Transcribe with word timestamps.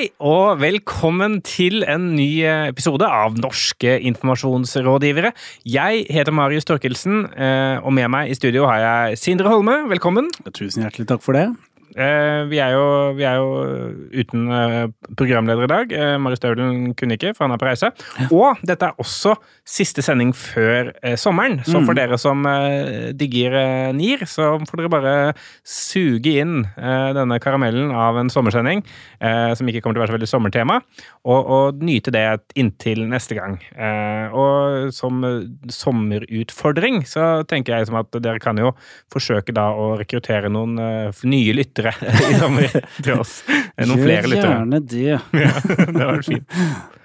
Hei 0.00 0.06
og 0.24 0.62
velkommen 0.62 1.42
til 1.44 1.82
en 1.84 2.06
ny 2.16 2.40
episode 2.70 3.04
av 3.04 3.34
Norske 3.36 3.98
informasjonsrådgivere. 4.08 5.34
Jeg 5.68 6.06
heter 6.08 6.32
Marius 6.32 6.64
Torkelsen, 6.64 7.26
eh, 7.36 7.76
og 7.84 7.92
med 7.92 8.08
meg 8.08 8.32
i 8.32 8.38
studio 8.38 8.64
har 8.64 8.80
jeg 8.80 9.20
Sindre 9.20 9.52
Holme. 9.52 9.82
Velkommen. 9.92 10.32
Tusen 10.56 10.86
hjertelig 10.86 11.04
takk 11.10 11.20
for 11.20 11.36
det. 11.36 11.50
Eh, 11.90 12.46
vi 12.46 12.60
er, 12.62 12.74
jo, 12.76 12.84
vi 13.18 13.24
er 13.26 13.40
jo, 13.40 13.48
uten 14.14 14.44
eh, 14.54 14.90
programleder 15.18 15.66
i 15.66 15.70
dag. 15.70 15.94
Eh, 15.94 16.14
Marius 16.22 16.38
Staulen 16.38 16.92
kunne 16.98 17.16
ikke, 17.18 17.32
for 17.34 17.46
han 17.46 17.54
er 17.56 17.60
på 17.60 17.66
reise. 17.66 17.90
Og 18.30 18.60
dette 18.66 18.86
er 18.86 19.02
også 19.02 19.34
siste 19.66 20.04
sending 20.04 20.30
før 20.36 20.92
sommeren. 21.18 21.58
Så 21.66 21.80
for 21.80 21.94
mm. 21.94 21.98
dere 21.98 22.18
som 22.20 22.46
digger 23.18 23.56
NIR, 23.96 24.24
så 24.30 24.52
får 24.68 24.82
dere 24.82 24.92
bare 24.92 25.14
suge 25.66 26.36
inn 26.42 26.62
denne 27.16 27.38
karamellen 27.42 27.92
av 27.94 28.18
en 28.20 28.30
sommersending, 28.32 28.82
som 29.20 29.68
ikke 29.68 29.82
kommer 29.84 29.98
til 29.98 30.00
å 30.00 30.04
være 30.04 30.12
så 30.12 30.16
veldig 30.16 30.28
sommertema, 30.30 30.78
og, 31.28 31.50
og 31.52 31.82
nyte 31.84 32.12
det 32.14 32.24
inntil 32.56 33.02
neste 33.10 33.36
gang. 33.36 33.58
Og 34.32 34.88
som 34.96 35.20
sommerutfordring 35.68 37.02
så 37.08 37.26
tenker 37.48 37.76
jeg 37.76 37.90
som 37.90 37.98
at 38.00 38.16
dere 38.16 38.40
kan 38.40 38.56
jo 38.60 38.72
forsøke 39.12 39.52
da 39.56 39.68
å 39.76 39.90
rekruttere 40.00 40.48
noen 40.52 40.78
nye 40.80 41.56
lyttere 41.56 41.92
i 42.30 42.38
sommer 42.40 42.72
til 43.02 43.20
oss. 43.20 43.42
Noen 43.76 44.06
flere 44.06 44.30
lyttere. 44.30 44.40
Gjør 44.40 44.56
gjerne 44.56 44.80
det. 44.88 45.20
ja, 45.44 45.52
det 45.90 46.08
var 46.08 46.24
fint. 46.26 46.96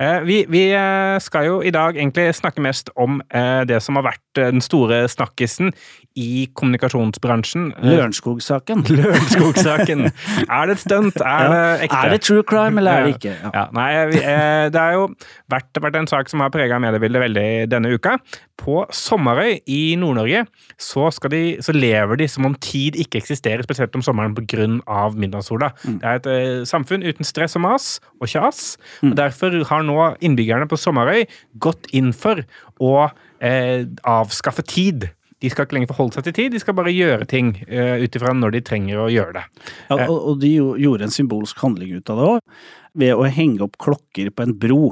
Eh, 0.00 0.20
vi, 0.24 0.44
vi, 0.48 0.62
eh, 0.72 1.18
skal 1.20 1.44
jo 1.44 1.58
i 1.60 1.70
dag 1.70 1.96
egentlig 1.98 2.30
snakke 2.34 2.62
mest 2.64 2.88
om 2.96 3.18
eh, 3.36 3.66
det 3.68 3.82
som 3.84 3.98
har 3.98 4.06
vært 4.06 4.22
den 4.38 4.62
store 4.64 5.02
snakkisen 5.12 5.74
i 6.16 6.46
kommunikasjonsbransjen. 6.56 7.66
Lørenskog-saken. 7.84 8.86
Lørenskog-saken. 8.96 10.06
Er 10.46 10.70
det 10.70 10.78
et 10.78 10.84
stunt? 10.86 11.20
Er 11.20 11.52
det 11.52 11.60
ekte? 11.84 12.00
Er 12.00 12.14
det 12.14 12.20
true 12.24 12.46
crime, 12.48 12.80
eller 12.80 13.02
er 13.02 13.08
det 13.08 13.18
ikke? 13.18 13.34
Ja. 13.42 13.50
Ja, 13.60 13.66
nei, 13.76 13.90
det 14.72 14.80
har 14.80 14.96
jo 14.96 15.06
vært, 15.52 15.68
vært, 15.76 16.00
en 16.00 16.08
sak 16.08 16.32
som 16.32 16.40
har 16.40 16.52
prega 16.54 16.80
mediebildet 16.80 17.26
veldig 17.26 17.48
denne 17.68 17.92
uka. 17.92 18.16
På 18.60 18.82
Sommerøy 18.92 19.60
i 19.70 19.94
Nord-Norge 19.98 20.44
så, 20.80 21.06
så, 21.12 21.74
lever 21.74 22.20
de 22.20 22.26
som 22.28 22.46
om 22.48 22.56
tid 22.60 22.98
ikke 23.00 23.20
eksisterer, 23.22 23.64
spesielt 23.64 23.94
om 23.96 24.04
sommeren 24.04 24.34
pga. 24.36 24.66
midnattssola. 25.16 25.70
Mm. 25.84 26.00
Det 26.00 26.10
er 26.10 26.18
et 26.18 26.28
uh, 26.28 26.64
samfunn 26.68 27.06
uten 27.06 27.26
stress 27.26 27.56
og 27.56 27.64
mas 27.64 27.88
og 28.20 28.28
kjas. 28.28 28.76
Mm. 29.00 29.12
og 29.12 29.16
Derfor 29.22 29.56
har 29.70 29.86
nå 29.86 30.10
innbyggerne 30.20 30.68
på 30.68 30.78
Sommerøy 30.80 31.24
gått 31.58 31.88
inn 31.96 32.12
for 32.12 32.42
å 32.80 32.92
uh, 33.08 33.80
avskaffe 34.04 34.66
tid. 34.66 35.08
De 35.40 35.48
skal 35.48 35.64
ikke 35.64 35.78
lenger 35.78 35.94
forholde 35.94 36.18
seg 36.18 36.26
til 36.28 36.36
tid, 36.36 36.52
de 36.52 36.60
skal 36.60 36.76
bare 36.76 36.92
gjøre 36.92 37.28
ting 37.30 37.54
uh, 37.64 37.96
ut 38.02 38.16
ifra 38.16 38.34
når 38.36 38.58
de 38.58 38.64
trenger 38.66 39.00
å 39.00 39.08
gjøre 39.12 39.38
det. 39.38 39.46
Ja, 39.88 40.04
og, 40.04 40.18
og 40.18 40.44
de 40.44 40.52
gjorde 40.58 41.08
en 41.08 41.16
symbolsk 41.16 41.64
handling 41.64 41.96
ut 41.96 42.12
av 42.12 42.20
det 42.20 42.28
òg, 42.34 42.60
ved 43.00 43.16
å 43.16 43.24
henge 43.24 43.64
opp 43.64 43.80
klokker 43.80 44.32
på 44.34 44.44
en 44.44 44.58
bro 44.58 44.90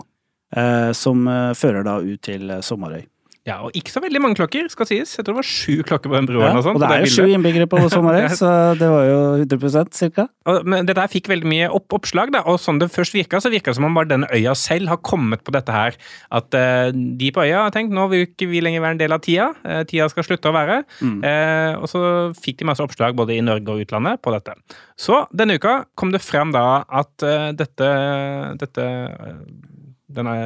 som 0.97 1.27
fører 1.61 1.83
da 1.85 1.99
ut 2.01 2.23
til 2.25 2.49
Sommerøy. 2.65 3.03
Ja, 3.49 3.63
og 3.65 3.73
ikke 3.77 3.93
så 3.95 4.03
veldig 4.05 4.21
mange 4.21 4.37
klokker, 4.37 4.67
skal 4.69 4.89
sies. 4.91 5.15
Jeg 5.17 5.25
tror 5.25 5.39
det 5.39 5.41
var 5.41 5.47
sju 5.49 5.81
klokker 5.87 6.11
på 6.11 6.17
den 6.19 6.27
broren. 6.29 6.51
Ja, 6.51 6.59
og, 6.59 6.65
sånt, 6.67 6.77
og 6.77 6.83
det 6.85 6.99
er 6.99 7.07
jo 7.07 7.13
sju 7.15 7.33
innbyggere 7.33 7.69
på 7.71 7.81
Sommerøy, 7.95 8.27
så 8.37 8.51
det 8.77 8.91
var 8.93 9.07
jo 9.09 9.21
100 9.47 9.89
cirka. 9.97 10.27
Og, 10.49 10.67
men 10.69 10.89
dette 10.89 11.01
her 11.01 11.13
fikk 11.13 11.31
veldig 11.33 11.49
mye 11.49 11.71
opp 11.79 11.97
oppslag, 11.97 12.33
da, 12.35 12.43
og 12.51 12.61
sånn 12.61 12.81
det 12.83 12.91
først 12.93 13.17
virka, 13.17 13.41
så 13.41 13.53
virka 13.53 13.73
det 13.73 13.79
som 13.79 13.89
om 13.89 13.97
bare 13.97 14.11
denne 14.11 14.29
øya 14.35 14.53
selv 14.59 14.93
har 14.93 15.01
kommet 15.01 15.45
på 15.47 15.55
dette 15.57 15.73
her. 15.73 15.97
At 16.35 16.53
uh, 16.53 16.91
de 16.93 17.33
på 17.33 17.47
øya 17.47 17.65
har 17.65 17.75
tenkt 17.75 17.97
nå 17.97 18.05
vil 18.13 18.27
ikke 18.27 18.51
vi 18.53 18.61
lenger 18.65 18.85
være 18.85 18.99
en 18.99 19.03
del 19.03 19.17
av 19.17 19.25
tida. 19.25 19.49
Uh, 19.65 19.81
tida 19.89 20.11
skal 20.13 20.29
slutte 20.29 20.53
å 20.53 20.57
være. 20.57 20.83
Mm. 21.01 21.19
Uh, 21.25 21.73
og 21.81 21.89
så 21.89 22.03
fikk 22.37 22.61
de 22.61 22.69
masse 22.69 22.85
oppslag 22.85 23.17
både 23.17 23.39
i 23.39 23.45
Norge 23.45 23.73
og 23.73 23.87
utlandet 23.87 24.21
på 24.25 24.35
dette. 24.37 24.59
Så 25.01 25.25
denne 25.33 25.57
uka 25.57 25.81
kom 25.97 26.13
det 26.13 26.21
frem 26.25 26.53
da 26.53 26.83
at 26.85 27.25
dette, 27.57 27.89
dette 28.61 28.85
denne 30.09 30.37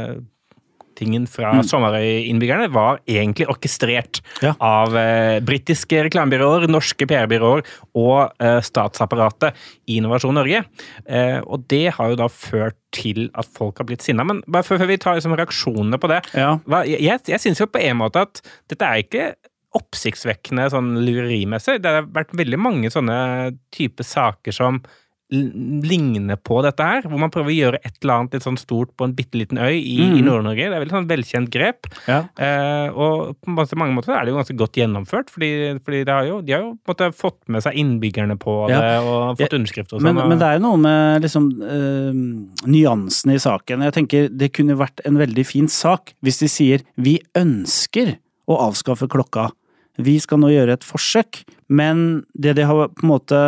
tingen 1.03 1.27
fra 1.31 1.53
mm. 1.59 1.65
Sommerøy-innbyggerne 1.69 2.71
var 2.73 3.03
egentlig 3.11 3.49
orkestrert 3.53 4.23
ja. 4.45 4.55
av 4.63 4.97
eh, 4.99 5.39
britiske 5.45 6.07
reklamebyråer, 6.09 6.69
norske 6.71 7.09
PR-byråer 7.11 7.65
og 7.99 8.43
eh, 8.43 8.61
statsapparatet 8.65 9.59
i 9.91 9.99
Innovasjon 10.01 10.39
Norge. 10.39 10.65
Eh, 11.05 11.39
og 11.43 11.67
det 11.73 11.89
har 11.99 12.13
jo 12.13 12.21
da 12.23 12.31
ført 12.33 12.79
til 12.93 13.31
at 13.39 13.49
folk 13.57 13.81
har 13.81 13.89
blitt 13.89 14.05
sinna. 14.05 14.25
Men 14.29 14.43
bare 14.47 14.67
før, 14.67 14.83
før 14.83 14.93
vi 14.93 15.01
tar 15.01 15.19
liksom, 15.19 15.37
reaksjonene 15.39 16.01
på 16.01 16.11
det 16.13 16.21
ja. 16.37 16.55
hva, 16.69 16.85
Jeg, 16.89 17.23
jeg 17.29 17.43
syns 17.43 17.63
jo 17.63 17.71
på 17.73 17.81
en 17.83 17.99
måte 18.03 18.27
at 18.27 18.43
dette 18.71 18.89
er 18.89 19.05
ikke 19.05 19.33
oppsiktsvekkende 19.77 20.67
sånn 20.73 20.91
lurerimessig. 21.01 21.79
Det 21.81 21.95
har 21.97 22.11
vært 22.13 22.35
veldig 22.37 22.61
mange 22.61 22.91
sånne 22.93 23.17
type 23.73 24.05
saker 24.05 24.53
som 24.53 24.83
ligne 25.33 26.37
på 26.45 26.59
dette 26.65 26.85
her, 26.85 27.07
hvor 27.09 27.21
man 27.21 27.33
prøver 27.33 27.49
å 27.49 27.55
gjøre 27.55 27.81
et 27.81 27.95
eller 28.03 28.21
annet 28.21 28.37
litt 28.37 28.45
sånn 28.45 28.59
stort 28.61 28.91
på 28.99 29.07
en 29.07 29.15
bitte 29.17 29.39
liten 29.41 29.61
øy 29.61 29.79
i, 29.79 29.97
mm. 30.05 30.17
i 30.19 30.25
Nord-Norge. 30.27 30.67
Det 30.67 30.77
er 30.77 30.83
veldig 30.83 30.97
sånn 30.99 31.09
velkjent 31.09 31.53
grep. 31.53 31.89
Ja. 32.05 32.19
Eh, 32.37 32.93
og 32.93 33.39
på 33.41 33.55
mange 33.81 33.97
måter 33.97 34.13
er 34.15 34.27
det 34.27 34.35
jo 34.35 34.39
ganske 34.41 34.57
godt 34.61 34.77
gjennomført, 34.77 35.33
fordi, 35.33 35.51
fordi 35.87 36.03
har 36.11 36.29
jo, 36.29 36.41
de 36.45 36.57
har 36.57 36.67
jo 36.67 36.75
måte, 36.89 37.09
fått 37.17 37.41
med 37.53 37.65
seg 37.65 37.79
innbyggerne 37.81 38.37
på 38.41 38.59
det 38.69 38.77
ja. 38.77 39.01
og 39.01 39.41
fått 39.41 39.57
underskrifter 39.57 39.97
og 39.97 40.05
sånn. 40.05 40.21
Men, 40.21 40.35
men, 40.35 40.43
det 40.43 40.51
er 40.51 40.61
jo 40.61 40.65
noe 40.67 40.83
med 40.85 41.27
liksom 41.27 41.49
øh, 41.65 42.21
nyansene 42.69 43.39
i 43.39 43.43
saken. 43.43 43.87
Jeg 43.89 43.97
tenker 43.97 44.29
det 44.29 44.53
kunne 44.59 44.77
vært 44.81 45.01
en 45.09 45.17
veldig 45.21 45.47
fin 45.49 45.71
sak 45.73 46.13
hvis 46.21 46.43
de 46.45 46.53
sier 46.53 46.87
vi 47.01 47.17
ønsker 47.39 48.19
å 48.51 48.61
avskaffe 48.69 49.09
klokka 49.09 49.49
vi 50.01 50.17
skal 50.23 50.41
nå 50.41 50.49
gjøre 50.53 50.79
et 50.79 50.87
forsøk, 50.87 51.43
men 51.69 52.25
det 52.35 52.57
de 52.59 52.67
har 52.67 52.91
på 52.93 53.05
en 53.05 53.11
måte 53.13 53.39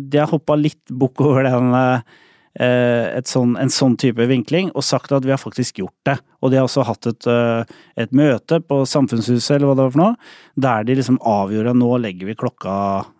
De 0.00 0.20
har 0.20 0.30
hoppa 0.30 0.56
litt 0.58 0.82
bukk 0.90 1.20
over 1.24 1.46
den 1.46 1.74
eh, 1.74 3.18
sånn, 3.26 3.56
en 3.60 3.72
sånn 3.72 3.96
type 4.00 4.24
vinkling 4.30 4.70
og 4.74 4.86
sagt 4.86 5.12
at 5.14 5.26
vi 5.26 5.34
har 5.34 5.40
faktisk 5.40 5.80
gjort 5.82 5.96
det. 6.08 6.18
Og 6.42 6.52
de 6.52 6.60
har 6.60 6.68
også 6.68 6.86
hatt 6.88 7.10
et, 7.10 7.28
eh, 7.30 7.76
et 8.04 8.14
møte 8.14 8.60
på 8.64 8.82
Samfunnshuset 8.88 9.56
eller 9.56 9.70
hva 9.70 9.76
det 9.76 9.86
var 9.86 9.94
for 9.94 10.02
noe, 10.04 10.32
der 10.56 10.88
de 10.88 10.98
liksom 10.98 11.20
avgjorde 11.22 11.76
nå 11.78 11.92
legger 12.02 12.30
vi 12.30 12.38
klokka 12.38 12.74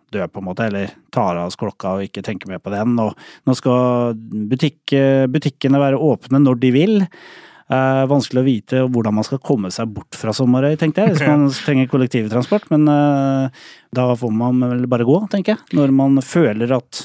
død, 0.09 0.31
på 0.33 0.41
en 0.41 0.47
måte, 0.47 0.65
eller 0.65 0.95
tar 1.13 1.37
av 1.37 1.51
oss 1.51 1.59
klokka 1.59 1.97
og 1.97 2.07
ikke 2.07 2.23
tenker 2.25 2.49
mer 2.49 2.61
på 2.63 2.73
den. 2.73 2.97
Og 3.01 3.13
nå 3.45 3.55
skal 3.57 4.17
butikk, 4.49 4.95
butikkene 5.29 5.81
være 5.81 6.01
åpne 6.01 6.41
når 6.41 6.59
de 6.63 6.73
vil. 6.73 6.97
Uh, 7.69 8.03
vanskelig 8.09 8.41
å 8.41 8.47
vite 8.47 8.79
hvordan 8.89 9.13
man 9.19 9.25
skal 9.27 9.41
komme 9.45 9.69
seg 9.69 9.91
bort 9.93 10.17
fra 10.17 10.33
Sommerøy, 10.33 10.73
tenkte 10.81 11.05
jeg, 11.05 11.13
hvis 11.13 11.27
man 11.29 11.45
trenger 11.53 11.89
kollektivtransport. 11.91 12.65
Men 12.73 12.89
eh, 12.89 13.65
da 13.93 14.07
får 14.17 14.33
man 14.33 14.63
vel 14.65 14.87
bare 14.89 15.05
gå, 15.05 15.19
tenker 15.29 15.53
jeg. 15.53 15.77
Når 15.77 15.93
man 15.93 16.17
føler 16.25 16.73
at 16.79 17.03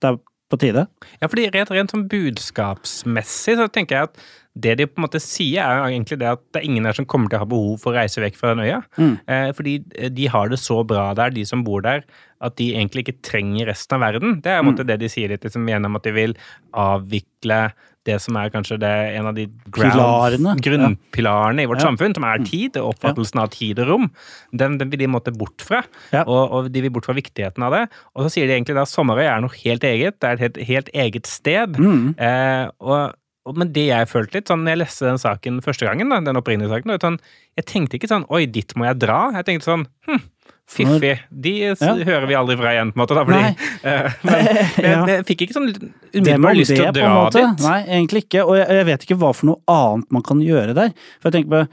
det 0.00 0.12
er 0.12 0.20
på 0.50 0.58
tide. 0.58 0.86
Ja, 1.20 1.28
fordi 1.30 1.48
rent, 1.54 1.70
rent 1.74 1.92
sånn 1.94 2.08
budskapsmessig 2.10 3.56
så 3.58 3.66
tenker 3.70 3.96
jeg 3.96 4.10
at 4.10 4.22
det 4.60 4.72
de 4.80 4.86
på 4.90 4.98
en 4.98 5.04
måte 5.04 5.20
sier, 5.22 5.62
er 5.62 5.92
egentlig 5.92 6.18
det 6.20 6.26
at 6.26 6.40
det 6.50 6.60
er 6.60 6.66
ingen 6.66 6.88
her 6.88 6.96
som 6.96 7.06
kommer 7.08 7.30
til 7.30 7.38
å 7.38 7.44
ha 7.44 7.50
behov 7.50 7.76
for 7.82 7.92
å 7.92 8.00
reise 8.00 8.22
vekk 8.22 8.38
fra 8.38 8.50
den 8.54 8.64
øya. 8.64 8.80
Mm. 8.98 9.12
Eh, 9.30 9.50
fordi 9.54 9.76
de 10.16 10.26
har 10.32 10.50
det 10.50 10.58
så 10.58 10.80
bra 10.86 11.10
der, 11.18 11.30
de 11.34 11.44
som 11.46 11.62
bor 11.66 11.84
der, 11.86 12.02
at 12.42 12.56
de 12.58 12.72
egentlig 12.72 13.06
ikke 13.06 13.20
trenger 13.26 13.70
resten 13.70 13.98
av 13.98 14.02
verden. 14.08 14.40
Det 14.42 14.50
er 14.50 14.58
på 14.58 14.66
en 14.66 14.70
måte 14.72 14.86
mm. 14.86 14.90
det 14.90 14.98
de 15.04 15.12
sier 15.12 15.30
litt 15.30 15.46
liksom, 15.46 15.70
gjennom 15.70 15.98
at 15.98 16.08
de 16.08 16.16
vil 16.16 16.34
avvikle 16.82 17.60
det 18.08 18.16
som 18.24 18.36
er 18.40 18.50
kanskje 18.52 18.78
det, 18.80 18.90
en 19.18 19.28
av 19.28 19.36
de 19.36 19.44
ground, 19.74 20.62
grunnpilarene 20.64 21.64
i 21.64 21.68
vårt 21.68 21.82
samfunn, 21.84 22.14
som 22.16 22.24
er 22.24 22.40
mm. 22.40 22.46
tid, 22.48 22.78
oppfattelsen 22.80 23.42
av 23.42 23.50
tid 23.52 23.82
og 23.84 23.90
rom, 23.90 24.08
den, 24.56 24.78
den 24.80 24.92
vil 24.92 25.02
de 25.02 25.10
måtte 25.12 25.34
bort 25.36 25.64
fra. 25.66 25.82
Og, 26.22 26.40
og, 26.40 26.70
de 26.72 26.84
vil 26.86 26.92
bort 26.94 27.08
fra 27.08 27.16
viktigheten 27.18 27.66
av 27.66 27.76
det. 27.76 27.84
Og 28.16 28.24
så 28.24 28.34
sier 28.36 28.48
de 28.48 28.56
egentlig 28.56 28.78
at 28.80 28.92
Sommerøy 28.92 29.26
er 29.26 29.44
noe 29.44 29.62
helt 29.62 29.84
eget. 29.84 30.16
Det 30.20 30.30
er 30.30 30.38
et 30.38 30.44
helt, 30.46 30.60
helt 30.70 30.92
eget 31.04 31.28
sted. 31.28 31.76
Mm. 31.76 32.14
Eh, 32.16 32.66
og, 32.80 33.18
men 33.60 33.72
det 33.76 33.86
jeg 33.90 34.08
følte 34.10 34.38
litt, 34.38 34.50
sånn 34.50 34.64
når 34.64 34.74
jeg 34.74 34.82
leste 34.82 35.08
den 35.10 35.20
saken 35.20 35.62
første 35.64 35.88
gangen, 35.88 36.12
da, 36.12 36.22
den 36.24 36.40
opprinnelige 36.40 36.72
saken, 36.72 36.96
sånn, 37.04 37.22
jeg 37.60 37.68
tenkte 37.68 38.00
ikke 38.00 38.10
sånn 38.10 38.28
Oi, 38.32 38.44
dit 38.48 38.76
må 38.80 38.88
jeg 38.88 39.00
dra. 39.04 39.22
Jeg 39.36 39.48
tenkte 39.48 39.68
sånn 39.68 39.88
Hm, 40.08 40.22
Fiffig. 40.70 41.16
De 41.30 41.52
ja. 41.58 41.74
hører 41.74 42.26
vi 42.30 42.36
aldri 42.38 42.56
fra 42.60 42.74
igjen, 42.76 42.92
på 42.94 43.00
en 43.00 43.02
måte. 43.02 43.16
Da, 43.18 43.24
fordi, 43.26 43.70
uh, 43.82 44.18
men 44.28 44.42
jeg, 44.86 44.98
jeg, 45.10 45.24
fikk 45.30 45.46
ikke 45.46 45.56
sånn 45.56 45.70
umiddelbar 45.70 46.58
lyst 46.58 46.74
til 46.76 46.84
å 46.86 46.92
dra 46.94 47.14
dit. 47.34 47.64
Nei, 47.66 47.78
egentlig 47.88 48.26
ikke. 48.26 48.44
Og 48.46 48.58
jeg, 48.60 48.68
jeg, 48.78 48.90
vet 48.90 49.06
ikke 49.06 49.20
hva 49.22 49.32
for 49.34 49.50
noe 49.50 49.80
annet 49.80 50.12
man 50.14 50.26
kan 50.26 50.44
gjøre 50.44 50.76
der. 50.78 50.94
For 51.18 51.30
jeg 51.30 51.40
tenker 51.40 51.56
på 51.56 51.64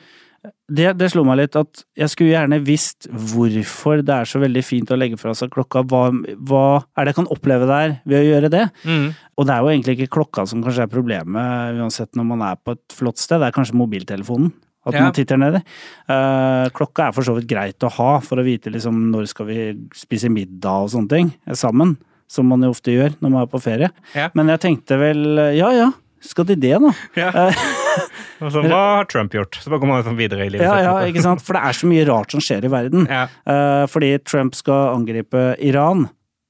det, 0.67 0.91
det, 0.99 1.07
slo 1.11 1.23
meg 1.27 1.39
litt 1.39 1.55
at 1.59 1.81
jeg 1.97 2.11
skulle 2.11 2.33
gjerne 2.33 2.59
visst 2.63 3.07
hvorfor 3.07 4.01
det 4.05 4.13
er 4.13 4.29
så 4.29 4.39
veldig 4.41 4.63
fint 4.65 4.91
å 4.91 4.97
legge 4.99 5.19
fra 5.19 5.33
seg 5.37 5.51
klokka. 5.53 5.83
Hva, 5.87 6.09
hva 6.49 6.65
er 6.97 7.07
det 7.07 7.13
jeg 7.13 7.19
kan 7.21 7.29
oppleve 7.33 7.67
der 7.69 7.97
ved 8.07 8.19
å 8.19 8.25
gjøre 8.25 8.51
det? 8.53 8.65
Mm. 8.87 9.09
Og 9.37 9.47
det 9.47 9.55
er 9.55 9.63
jo 9.63 9.71
egentlig 9.73 9.97
ikke 9.97 10.15
klokka 10.17 10.47
som 10.49 10.63
kanskje 10.65 10.87
er 10.87 10.91
problemet, 10.91 11.77
uansett 11.79 12.17
når 12.19 12.29
man 12.33 12.43
er 12.49 12.59
på 12.59 12.75
et 12.75 12.97
flott 12.97 13.21
sted. 13.21 13.39
Det 13.41 13.49
er 13.49 13.55
kanskje 13.55 13.79
mobiltelefonen. 13.79 14.51
At 14.87 14.97
ja. 14.97 15.05
man 15.05 15.15
titter 15.15 15.39
nedi. 15.41 15.61
Uh, 16.09 16.67
klokka 16.75 17.09
er 17.09 17.15
for 17.15 17.27
så 17.27 17.35
vidt 17.37 17.49
greit 17.49 17.83
å 17.83 17.91
ha 17.99 18.11
for 18.23 18.39
å 18.39 18.45
vite 18.47 18.71
liksom 18.73 19.07
når 19.11 19.29
skal 19.33 19.49
vi 19.49 19.61
spise 19.95 20.31
middag 20.33 20.87
og 20.87 20.93
sånne 20.95 21.13
ting 21.13 21.31
sammen. 21.57 21.97
Som 22.27 22.49
man 22.51 22.65
jo 22.65 22.73
ofte 22.73 22.91
gjør 22.91 23.13
når 23.21 23.31
man 23.31 23.45
er 23.45 23.51
på 23.51 23.63
ferie. 23.63 23.91
Ja. 24.17 24.27
Men 24.35 24.51
jeg 24.51 24.63
tenkte 24.65 24.97
vel 24.99 25.39
ja 25.55 25.69
ja, 25.75 25.91
skal 26.23 26.47
de 26.49 26.57
det 26.59 26.75
nå? 26.81 26.91
Ja. 27.17 27.29
så, 28.39 28.63
hva 28.65 28.81
har 28.97 29.07
Trump 29.09 29.35
gjort? 29.35 29.59
Så 29.61 29.71
bare 29.71 29.81
kommer 29.81 29.97
man 29.97 30.03
liksom 30.03 30.17
videre 30.19 30.47
i 30.47 30.51
livet. 30.51 30.65
Ja, 30.65 30.79
ja, 30.81 30.95
ikke 31.07 31.23
sant? 31.23 31.43
For 31.45 31.57
det 31.57 31.63
er 31.69 31.77
så 31.77 31.89
mye 31.89 32.05
rart 32.09 32.33
som 32.33 32.43
skjer 32.43 32.67
i 32.67 32.71
verden. 32.73 33.07
Ja. 33.11 33.27
Uh, 33.47 33.85
fordi 33.91 34.15
Trump 34.25 34.57
skal 34.57 34.95
angripe 34.95 35.51
Iran. 35.63 36.07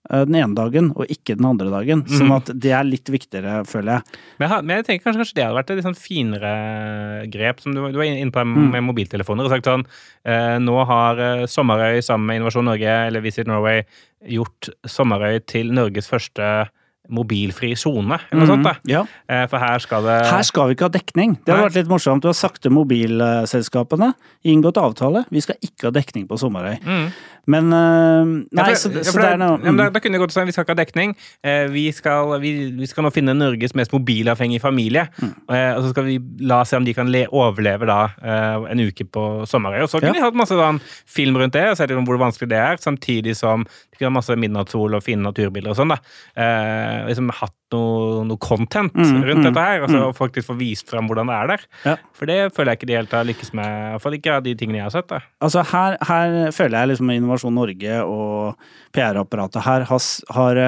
Eh, 0.10 0.24
den 0.26 0.36
ene 0.36 0.56
dagen 0.56 0.92
og 0.96 1.06
ikke 1.08 1.36
den 1.38 1.46
andre 1.46 1.70
dagen. 1.70 2.04
Sånn 2.08 2.28
Mhm. 2.28 2.36
at 2.38 2.46
det 2.60 2.72
er 2.72 2.84
litt 2.84 3.06
viktigere, 3.12 3.66
føler 3.68 3.98
jeg. 3.98 4.04
Men 4.40 4.50
jeg, 4.50 4.64
men 4.66 4.76
jeg 4.78 4.86
tenker 4.86 5.04
kanskje, 5.06 5.20
kanskje 5.24 5.34
det 5.36 5.44
hadde 5.46 5.58
vært 5.60 5.70
et 5.70 5.76
litt 5.78 5.86
sånn 5.86 6.00
finere 6.00 7.30
grep, 7.32 7.60
som 7.62 7.74
du, 7.74 7.82
du 7.92 7.98
var 7.98 8.04
inne 8.06 8.32
på 8.32 8.44
Mm. 8.48 8.72
med 8.72 8.84
mobiltelefoner, 8.84 9.46
og 9.46 9.50
sagt 9.52 9.66
sånn 9.66 9.86
eh, 10.26 10.58
Nå 10.60 10.86
har 10.86 11.20
eh, 11.20 11.46
Sommerøy 11.46 12.02
sammen 12.04 12.26
med 12.28 12.36
Innovasjon 12.42 12.66
Norge, 12.66 13.08
eller 13.08 13.22
Visit 13.22 13.48
Norway, 13.48 13.84
gjort 14.28 14.70
Sommerøy 14.86 15.40
til 15.46 15.72
Norges 15.72 16.08
første 16.10 16.70
mobilfri 17.10 17.70
sone, 17.80 18.18
eller 18.34 18.42
noe 18.46 18.48
sånt. 18.50 18.64
da. 18.66 18.74
Mhm. 18.74 18.90
Ja. 18.92 19.06
Eh, 19.30 19.46
for 19.48 19.60
her 19.60 19.80
skal 19.80 20.02
det 20.04 20.26
Her 20.28 20.42
skal 20.44 20.68
vi 20.68 20.76
ikke 20.76 20.90
ha 20.90 20.90
dekning. 20.90 21.38
Det 21.46 21.54
hadde 21.56 21.70
vært 21.70 21.76
litt 21.76 21.88
morsomt. 21.88 22.22
Du 22.22 22.28
har 22.28 22.34
sagt 22.36 22.62
til 22.62 22.72
mobilselskapene, 22.72 24.14
inngått 24.44 24.76
avtale, 24.82 25.26
vi 25.32 25.40
skal 25.40 25.56
ikke 25.64 25.88
ha 25.88 25.92
dekning 25.96 26.28
på 26.28 26.38
Sommerøy. 26.38 26.80
Mm. 26.84 27.12
Men 27.48 27.72
Ja, 27.72 28.64
Nei, 28.64 28.74
så, 28.76 28.90
det 28.92 29.06
er 29.08 29.38
noe 29.40 29.58
da, 29.78 29.88
da 29.94 30.02
kunne 30.04 30.18
det 30.18 30.22
gått 30.26 30.34
sånn, 30.36 30.48
Vi 30.50 30.56
skal 30.56 30.66
ikke 30.66 30.76
ha 30.76 30.80
dekning. 30.82 31.14
Eh, 31.48 31.68
vi, 31.72 31.86
skal, 31.96 32.34
vi, 32.44 32.52
vi 32.76 32.90
skal 32.90 33.06
nå 33.08 33.12
finne 33.16 33.36
Norges 33.38 33.76
mest 33.78 33.94
mobilavhengige 33.96 34.64
familie. 34.64 35.06
Mm. 35.22 35.34
Eh, 35.56 35.72
og 35.78 35.86
så 35.86 35.94
skal 35.94 36.08
vi 36.10 36.18
la 36.48 36.62
se 36.68 36.80
om 36.80 36.88
de 36.88 36.96
kan 36.98 37.12
le, 37.14 37.26
overleve 37.32 37.88
da 37.90 38.00
eh, 38.20 38.68
en 38.74 38.84
uke 38.88 39.08
på 39.08 39.26
Sommerøy. 39.48 39.84
Og 39.86 39.92
så 39.92 40.02
kunne 40.02 40.14
Ja. 40.16 40.20
de 40.20 40.26
hatt 40.28 40.40
masse 40.40 40.56
sånn, 40.58 40.82
film 41.08 41.38
rundt 41.40 41.56
det, 41.56 41.66
og 41.72 41.78
sett 41.80 41.92
hvor 41.98 42.20
vanskelig 42.22 42.52
det 42.52 42.60
er. 42.60 42.82
Samtidig 42.84 43.36
som 43.40 43.64
de 43.66 43.98
kunne 44.00 44.12
ha 44.12 44.18
masse 44.20 44.36
midnattssol 44.40 44.96
og 45.00 45.04
fine 45.06 45.24
naturbilder 45.24 45.72
og 45.72 45.80
sånn. 45.80 45.96
da. 45.96 46.00
Eh, 46.36 47.08
liksom 47.12 47.32
hatt 47.32 47.56
noe, 47.76 48.24
noe 48.28 48.40
content 48.42 48.94
Mm, 48.98 49.24
rundt 49.24 49.42
mm, 49.42 49.48
dette 49.50 49.64
her. 49.64 49.82
altså 49.86 50.00
mm. 50.00 50.16
Faktisk 50.18 50.48
få 50.48 50.56
vist 50.60 50.90
fram 50.90 51.08
hvordan 51.10 51.30
det 51.30 51.36
er 51.38 51.52
der. 51.52 51.66
Ja. 51.86 51.96
For 52.16 52.30
det 52.30 52.38
føler 52.56 52.72
jeg 52.72 52.80
ikke 52.80 52.90
de 52.90 52.98
helt 52.98 53.16
har 53.18 53.28
lykkes 53.28 53.54
med. 53.58 53.76
Iallfall 53.92 54.18
ikke 54.18 54.36
av 54.38 54.46
de 54.46 54.56
tingene 54.58 54.80
jeg 54.80 54.88
har 54.88 54.96
sett. 54.96 55.10
da. 55.12 55.22
Altså 55.44 55.64
her, 55.72 55.98
her 56.10 56.38
føler 56.56 56.80
jeg 56.80 56.92
liksom 56.94 57.14
Innovasjon 57.14 57.58
Norge 57.58 58.00
og 58.04 58.70
PR-apparatet 58.96 59.66
her 59.68 59.88
har, 59.90 60.08
har 60.40 60.62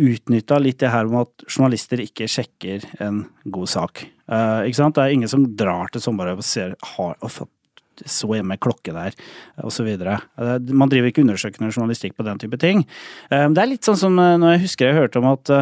utnytta 0.00 0.60
litt 0.62 0.80
det 0.82 0.92
her 0.94 1.10
med 1.10 1.26
at 1.28 1.48
journalister 1.50 2.02
ikke 2.04 2.30
sjekker 2.30 2.86
en 3.04 3.24
god 3.44 3.70
sak. 3.70 4.06
Uh, 4.30 4.64
ikke 4.64 4.80
sant? 4.80 4.96
Det 4.96 5.04
er 5.04 5.16
ingen 5.18 5.30
som 5.30 5.44
drar 5.58 5.92
til 5.92 6.02
Sommerøy 6.04 6.38
og 6.38 6.46
ser 6.46 6.76
har, 6.94 7.18
oh, 7.20 7.42
så 8.06 8.30
hjemme 8.34 8.56
klokke 8.58 8.94
der, 8.94 9.14
videre. 9.86 10.18
Eh, 10.38 10.58
Man 10.72 10.90
driver 10.92 11.10
ikke 11.10 11.22
undersøkende 11.24 11.70
journalistikk 11.72 12.16
på 12.16 12.26
den 12.26 12.40
type 12.42 12.58
ting. 12.58 12.84
Eh, 13.30 13.48
Det 13.48 13.62
er 13.62 13.70
litt 13.70 13.84
sånn 13.86 14.00
som 14.00 14.18
eh, 14.18 14.36
når 14.40 14.56
jeg 14.56 14.64
husker 14.66 14.88
jeg 14.90 14.98
hørte 14.98 15.22
om 15.22 15.30
at 15.32 15.54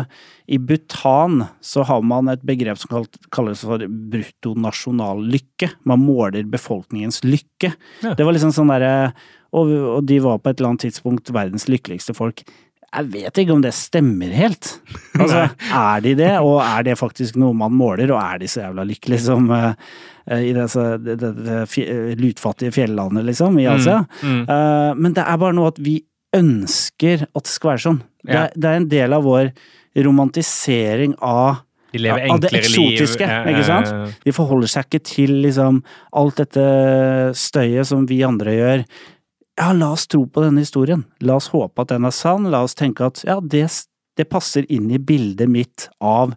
i 0.49 0.59
Bhutan 0.59 1.47
så 1.63 1.85
har 1.87 2.03
man 2.03 2.29
et 2.29 2.43
begrep 2.45 2.79
som 2.79 3.07
kalles 3.31 3.63
for 3.63 3.79
bruttonasjonallykke. 3.79 5.71
Man 5.85 6.03
måler 6.03 6.45
befolkningens 6.51 7.23
lykke. 7.25 7.73
Ja. 8.03 8.15
Det 8.15 8.27
var 8.27 8.35
liksom 8.35 8.53
sånn 8.55 8.73
derre 8.73 9.13
og 9.53 10.07
de 10.09 10.17
var 10.25 10.39
på 10.41 10.49
et 10.49 10.61
eller 10.61 10.73
annet 10.73 10.87
tidspunkt 10.87 11.29
verdens 11.29 11.67
lykkeligste 11.69 12.15
folk. 12.17 12.41
Jeg 12.93 13.09
vet 13.13 13.39
ikke 13.41 13.55
om 13.55 13.63
det 13.65 13.73
stemmer 13.73 14.33
helt. 14.37 14.69
Altså, 15.17 15.47
er 15.73 16.01
de 16.05 16.15
det, 16.19 16.31
og 16.45 16.59
er 16.61 16.83
det 16.91 16.99
faktisk 17.01 17.39
noe 17.41 17.57
man 17.57 17.73
måler, 17.73 18.11
og 18.13 18.21
er 18.21 18.43
de 18.43 18.49
så 18.53 18.67
jævla 18.67 18.85
lykkelige 18.89 19.25
som 19.25 19.47
eh, 19.57 19.73
eh, 20.29 20.43
i 20.51 20.53
disse, 20.57 20.85
det, 21.01 21.17
det, 21.23 21.31
det 21.41 22.19
lutfattige 22.21 22.75
fjellandet, 22.77 23.25
liksom, 23.31 23.57
i 23.63 23.69
Asia? 23.73 24.03
Mm. 24.21 24.43
Eh, 24.45 24.93
men 25.01 25.17
det 25.17 25.25
er 25.25 25.41
bare 25.41 25.57
noe 25.57 25.73
at 25.73 25.81
vi 25.81 25.99
ønsker 26.37 27.27
at 27.29 27.43
det 27.45 27.53
skal 27.53 27.75
være 27.75 27.85
sånn. 27.89 28.03
Det, 28.23 28.33
Ja. 28.37 28.47
det 28.55 28.69
er 28.71 28.77
en 28.83 28.89
del 28.93 29.13
av 29.17 29.25
vår 29.25 29.51
romantisering 30.05 31.15
av 31.21 31.63
De 31.93 31.99
lever 32.01 32.23
Ja, 32.25 32.33
av 32.33 32.41
det 32.41 32.53
eksotiske, 32.57 33.27
liv. 33.27 33.49
ikke 33.53 33.65
sant? 33.69 34.15
De 34.25 34.33
forholder 34.33 34.71
seg 34.73 34.87
ikke 34.87 35.03
til 35.05 35.33
liksom 35.45 35.83
alt 36.17 36.39
dette 36.41 36.63
støyet 37.37 37.85
som 37.91 38.07
vi 38.09 38.23
andre 38.25 38.55
gjør. 38.57 38.85
Ja, 39.61 39.73
la 39.77 39.91
oss 39.93 40.07
tro 40.09 40.25
på 40.27 40.43
denne 40.45 40.65
historien. 40.65 41.05
La 41.21 41.37
oss 41.37 41.51
håpe 41.53 41.85
at 41.85 41.93
den 41.93 42.09
er 42.09 42.15
sann. 42.17 42.49
La 42.53 42.63
oss 42.65 42.77
tenke 42.79 43.11
at 43.11 43.21
ja, 43.29 43.39
det, 43.41 43.67
det 44.17 44.29
passer 44.33 44.69
inn 44.73 44.91
i 44.91 45.01
bildet 45.01 45.51
mitt 45.53 45.89
av 46.01 46.33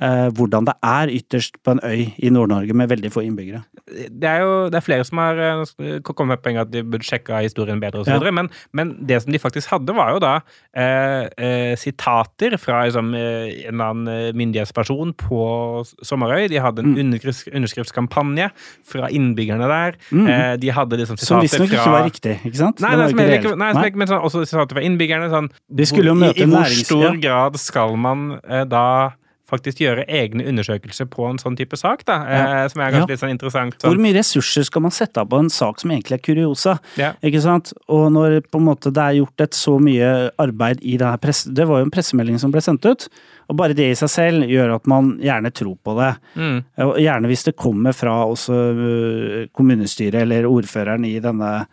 hvordan 0.00 0.64
det 0.64 0.74
er 0.82 1.10
ytterst 1.12 1.58
på 1.62 1.74
en 1.74 1.80
øy 1.84 2.06
i 2.18 2.30
Nord-Norge 2.32 2.72
med 2.74 2.88
veldig 2.88 3.10
få 3.12 3.22
innbyggere. 3.26 3.62
det 4.08 4.24
er 4.24 4.40
jo 4.40 4.68
det 4.70 4.78
er 4.78 4.80
flere 4.86 5.04
som 5.04 5.18
har 5.18 5.36
eh, 5.36 5.98
kommet 6.02 6.28
med 6.32 6.42
poenget 6.42 6.60
at 6.66 6.70
de 6.72 6.82
burde 6.82 7.04
sjekka 7.04 7.42
historien 7.44 7.80
bedre, 7.80 8.00
og 8.00 8.06
så 8.06 8.16
Ja. 8.24 8.30
men, 8.30 8.48
men 8.72 8.94
det 9.06 9.20
som 9.22 9.32
de 9.32 9.38
faktisk 9.38 9.68
hadde, 9.70 9.92
var 9.94 10.12
jo 10.14 10.18
da 10.22 10.40
eh, 10.74 11.28
eh, 11.36 11.74
sitater 11.76 12.56
fra 12.58 12.84
liksom, 12.86 13.12
eh, 13.14 13.66
en 13.68 13.74
eller 13.74 13.84
annen 13.90 14.08
eh, 14.08 14.32
myndighetsperson 14.32 15.12
på 15.14 15.84
Sommerøy. 16.02 16.48
De 16.48 16.56
hadde 16.60 16.80
en 16.82 16.92
Mm. 16.92 16.98
underskrift, 17.12 17.48
underskriftskampanje 17.54 18.50
fra 18.84 19.08
innbyggerne 19.10 19.68
der. 19.68 19.96
Mm. 20.10 20.26
Eh, 20.28 20.56
de 20.56 20.68
hadde 20.72 20.96
liksom 20.98 21.16
Som 21.18 21.40
sitater 21.40 21.42
visstnok 21.42 21.68
fra 21.68 21.82
ikke 21.82 21.92
var 21.92 22.04
riktig, 22.08 22.34
ikke 22.46 22.56
sant? 22.56 22.80
Nei, 22.80 22.96
nei, 22.96 23.08
ikke 23.08 23.38
ikke, 23.38 23.56
nei, 23.58 23.72
nei. 23.72 23.90
men 23.94 24.08
sånn, 24.08 24.22
også 24.24 24.44
sitater 24.46 24.74
fra 24.78 24.82
innbyggerne. 24.84 25.28
Sånn, 25.32 25.50
De 25.74 25.84
skulle 25.84 26.06
jo 26.12 26.14
hvor- 26.14 26.28
møte 26.28 26.38
i, 26.38 26.42
I 26.42 26.46
hvor 26.46 26.64
stor 26.84 27.20
grad 27.20 27.56
skal 27.60 27.96
man 27.96 28.40
eh, 28.48 28.64
da 28.64 29.12
faktisk 29.52 29.82
gjøre 29.84 30.06
egne 30.08 30.46
undersøkelser 30.48 31.06
på 31.12 31.28
en 31.28 31.38
sånn 31.38 31.56
type 31.58 31.76
sak, 31.78 32.04
da? 32.08 32.16
Eh, 32.24 32.68
som 32.72 32.80
er 32.82 32.90
ganske 32.96 33.06
Ja. 33.06 33.12
litt 33.12 33.20
sånn 33.20 33.34
interessant. 33.36 33.76
Hvor 33.84 33.92
Sånn. 33.94 34.00
mye 34.02 34.16
ressurser 34.16 34.64
skal 34.64 34.82
man 34.82 34.90
sette 34.90 35.20
av 35.20 35.28
på 35.28 35.38
en 35.38 35.50
sak 35.52 35.78
som 35.80 35.90
egentlig 35.92 36.18
er 36.18 36.24
kuriosa? 36.24 36.78
Ja. 36.96 37.12
Ikke 37.22 37.40
sant? 37.44 37.72
Og 37.88 38.10
når 38.12 38.40
på 38.50 38.58
en 38.58 38.66
måte 38.66 38.92
det 38.92 39.02
er 39.04 39.20
gjort 39.20 39.40
et 39.46 39.52
så 39.52 39.78
mye 39.80 40.30
arbeid 40.38 40.80
i 40.82 40.96
det 40.96 41.06
her 41.06 41.18
press... 41.18 41.44
Det 41.44 41.66
var 41.68 41.78
jo 41.82 41.84
en 41.84 41.94
pressemelding 41.94 42.40
som 42.40 42.50
ble 42.50 42.60
sendt 42.64 42.84
ut. 42.88 43.08
Og 43.50 43.56
bare 43.58 43.74
det 43.74 43.90
i 43.90 43.94
seg 43.94 44.08
selv 44.08 44.44
gjør 44.48 44.74
at 44.76 44.86
man 44.86 45.18
gjerne 45.20 45.52
tror 45.52 45.76
på 45.84 45.96
det. 45.98 46.16
Mm. 46.36 46.64
Gjerne 46.78 47.26
hvis 47.28 47.44
det 47.44 47.56
kommer 47.56 47.92
fra 47.92 48.24
også 48.24 48.52
øh, 48.56 49.46
kommunestyret 49.52 50.22
eller 50.22 50.46
ordføreren 50.48 51.04
i 51.04 51.18
denne 51.20 51.66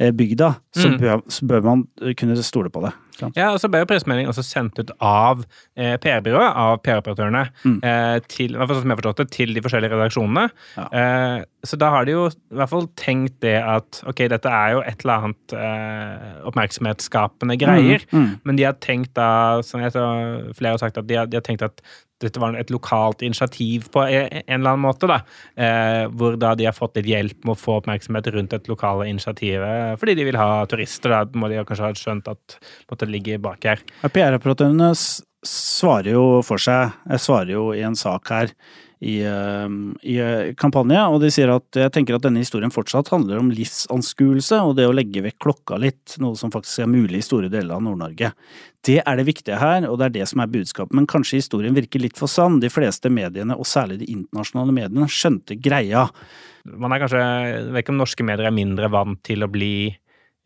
øh, 0.00 0.12
bygda, 0.12 0.54
så, 0.74 0.88
Mm. 0.90 0.98
bør, 1.00 1.20
så 1.28 1.46
bør 1.46 1.62
man 1.62 1.86
kunne 2.16 2.36
stole 2.42 2.68
på 2.70 2.82
det. 2.84 2.92
Ja, 3.36 3.50
og 3.52 3.58
så 3.62 3.68
ble 3.70 3.80
jo 3.82 3.88
pressemeldingen 3.90 4.30
også 4.32 4.44
sendt 4.44 4.78
ut 4.82 4.90
av 5.00 5.44
eh, 5.76 5.96
PR-byrået, 6.02 6.56
av 6.56 6.80
PR-operatørene, 6.82 7.44
Mm. 7.64 7.78
eh, 7.84 8.18
til, 8.28 8.54
sånn 8.58 9.16
det, 9.16 9.30
til 9.30 9.54
de 9.54 9.60
forskjellige 9.62 9.92
redaksjonene. 9.94 10.48
Ja. 10.76 10.86
Eh, 10.92 11.44
så 11.64 11.78
da 11.78 11.90
har 11.94 12.04
de 12.04 12.12
jo 12.16 12.26
i 12.26 12.54
hvert 12.58 12.68
fall 12.72 12.88
tenkt 12.98 13.40
det 13.40 13.56
at 13.62 14.02
ok, 14.10 14.24
dette 14.28 14.50
er 14.50 14.72
jo 14.74 14.80
et 14.82 15.04
eller 15.04 15.14
annet 15.28 15.52
eh, 15.54 16.46
oppmerksomhetsskapende 16.50 17.56
greier, 17.60 18.02
Mm, 18.12 18.18
mm. 18.24 18.40
men 18.44 18.56
de 18.56 18.64
har 18.66 18.74
tenkt 18.82 19.14
da, 19.14 19.60
som 19.62 19.80
jeg 19.80 19.92
tror 19.94 20.52
flere 20.58 20.72
har 20.74 20.78
sagt, 20.82 20.98
at 20.98 21.06
de 21.06 21.14
har, 21.20 21.26
de 21.26 21.36
har 21.38 21.42
tenkt 21.46 21.62
at 21.62 21.80
dette 22.22 22.38
var 22.38 22.54
et 22.54 22.70
lokalt 22.70 23.22
initiativ 23.26 23.88
på 23.90 24.04
e- 24.06 24.42
en 24.46 24.60
eller 24.60 24.70
annen 24.76 24.84
måte, 24.84 25.08
da. 25.10 25.16
Eh, 25.58 26.06
hvor 26.14 26.36
da 26.38 26.52
de 26.54 26.64
har 26.68 26.72
fått 26.76 26.94
litt 27.00 27.08
hjelp 27.10 27.44
med 27.44 27.56
å 27.56 27.58
få 27.58 27.80
oppmerksomhet 27.80 28.28
rundt 28.30 28.50
dette 28.54 28.70
lokale 28.70 29.08
initiativet, 29.10 29.98
fordi 29.98 30.14
de 30.14 30.24
vil 30.28 30.36
ha 30.38 30.64
turister. 30.70 31.10
Da 31.10 31.24
må 31.34 31.48
de 31.50 31.58
kanskje 31.66 31.82
ha 31.88 31.92
skjønt 31.98 32.28
at 32.30 32.58
måtte 32.92 33.08
ligge 33.12 33.40
bak 33.42 33.68
her. 33.68 33.84
PR-operatørene 34.02 34.92
svarer 35.42 36.14
jo 36.14 36.24
for 36.46 36.62
seg. 36.62 36.94
Jeg 37.10 37.22
svarer 37.22 37.54
jo 37.54 37.68
i 37.74 37.84
en 37.86 37.98
sak 37.98 38.30
her 38.30 38.52
i, 39.02 39.16
øh, 39.26 39.68
i 40.06 40.18
øh, 40.22 40.52
kampanje, 40.54 41.00
og 41.10 41.18
de 41.24 41.30
sier 41.34 41.50
at 41.50 41.78
jeg 41.78 41.90
tenker 41.94 42.14
at 42.14 42.22
denne 42.22 42.42
historien 42.42 42.70
fortsatt 42.70 43.10
handler 43.10 43.40
om 43.40 43.50
livsanskuelse 43.50 44.60
og 44.62 44.76
det 44.78 44.86
å 44.86 44.94
legge 44.94 45.24
vekk 45.24 45.40
klokka 45.42 45.78
litt, 45.82 46.14
noe 46.22 46.38
som 46.38 46.52
faktisk 46.54 46.84
er 46.84 46.92
mulig 46.92 47.18
i 47.18 47.26
store 47.26 47.50
deler 47.50 47.74
av 47.74 47.82
Nord-Norge. 47.82 48.30
Det 48.86 49.00
er 49.02 49.18
det 49.18 49.26
viktige 49.26 49.58
her, 49.58 49.88
og 49.90 49.98
det 49.98 50.06
er 50.06 50.14
det 50.20 50.28
som 50.30 50.44
er 50.44 50.52
budskapet, 50.54 50.94
men 50.94 51.08
kanskje 51.10 51.40
historien 51.40 51.74
virker 51.74 52.02
litt 52.02 52.18
for 52.18 52.30
sann. 52.30 52.60
De 52.62 52.70
fleste 52.70 53.10
mediene, 53.10 53.58
og 53.58 53.66
særlig 53.66 53.98
de 54.04 54.10
internasjonale 54.14 54.76
mediene, 54.76 55.10
skjønte 55.10 55.58
greia. 55.58 56.06
Man 56.62 56.94
er 56.94 57.02
kanskje 57.02 57.22
Jeg 57.22 57.72
vet 57.74 57.82
ikke 57.82 57.94
om 57.96 58.02
norske 58.04 58.26
medier 58.26 58.46
er 58.46 58.54
mindre 58.54 58.90
vant 58.90 59.18
til 59.26 59.42
å 59.42 59.50
bli 59.50 59.74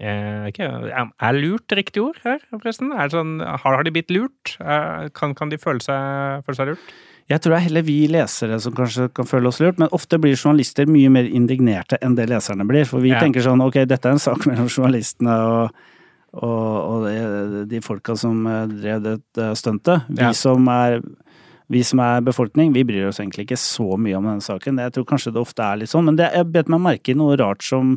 eh, 0.01 0.47
ikke, 0.53 0.67
er- 0.93 1.41
lurt 1.41 1.73
riktig 1.77 2.03
ord 2.03 2.19
her, 2.25 2.39
forresten? 2.53 2.93
Er 2.93 3.09
sånn, 3.13 3.39
har, 3.41 3.59
har 3.77 3.83
de 3.87 3.91
blitt 3.95 4.11
lurt? 4.11 4.57
Eh, 4.61 5.09
kan, 5.17 5.35
kan 5.35 5.49
de 5.53 5.59
føle 5.59 5.81
seg, 5.85 6.45
føle 6.47 6.57
seg 6.59 6.73
lurt? 6.75 6.95
Jeg 7.27 7.41
tror 7.43 7.57
det 7.57 7.59
er 7.59 7.65
heller 7.67 7.83
vi 7.83 7.97
lesere 8.07 8.61
som 8.63 8.73
kanskje 8.77 9.09
kan 9.13 9.27
føle 9.27 9.49
oss 9.51 9.59
lurt, 9.59 9.81
men 9.83 9.89
ofte 9.91 10.19
blir 10.23 10.37
journalister 10.39 10.87
mye 10.87 11.09
mer 11.11 11.27
indignerte 11.27 11.99
enn 12.01 12.15
det 12.15 12.29
leserne 12.31 12.63
blir. 12.69 12.85
For 12.87 13.01
vi 13.03 13.11
Ja. 13.11 13.19
tenker 13.19 13.43
sånn 13.43 13.65
ok, 13.65 13.81
dette 13.85 14.07
er 14.07 14.13
en 14.15 14.23
sak 14.23 14.45
mellom 14.47 14.69
journalistene 14.71 15.35
og, 15.43 15.73
og, 16.37 16.77
og 16.87 17.07
de, 17.09 17.65
de 17.73 17.81
folka 17.83 18.15
som 18.17 18.47
eh, 18.47 18.67
drev 18.71 19.03
det 19.35 19.49
stuntet. 19.59 20.05
Vi, 20.09 20.21
Ja. 20.23 20.31
som 20.39 20.69
er, 20.71 21.01
vi 21.69 21.83
som 21.83 21.99
er 22.05 22.21
befolkning, 22.23 22.71
vi 22.77 22.85
bryr 22.87 23.09
oss 23.09 23.19
egentlig 23.19 23.49
ikke 23.49 23.59
så 23.59 23.97
mye 23.99 24.15
om 24.21 24.29
denne 24.31 24.45
saken. 24.47 24.79
Jeg 24.79 24.95
tror 24.95 25.09
kanskje 25.11 25.33
det 25.35 25.43
ofte 25.43 25.67
er 25.67 25.81
litt 25.83 25.91
sånn, 25.91 26.05
men 26.07 26.15
det, 26.21 26.31
jeg 26.33 26.47
bet 26.55 26.69
meg 26.71 26.85
merke 26.85 27.11
i 27.11 27.19
noe 27.19 27.35
rart 27.43 27.67
som 27.67 27.97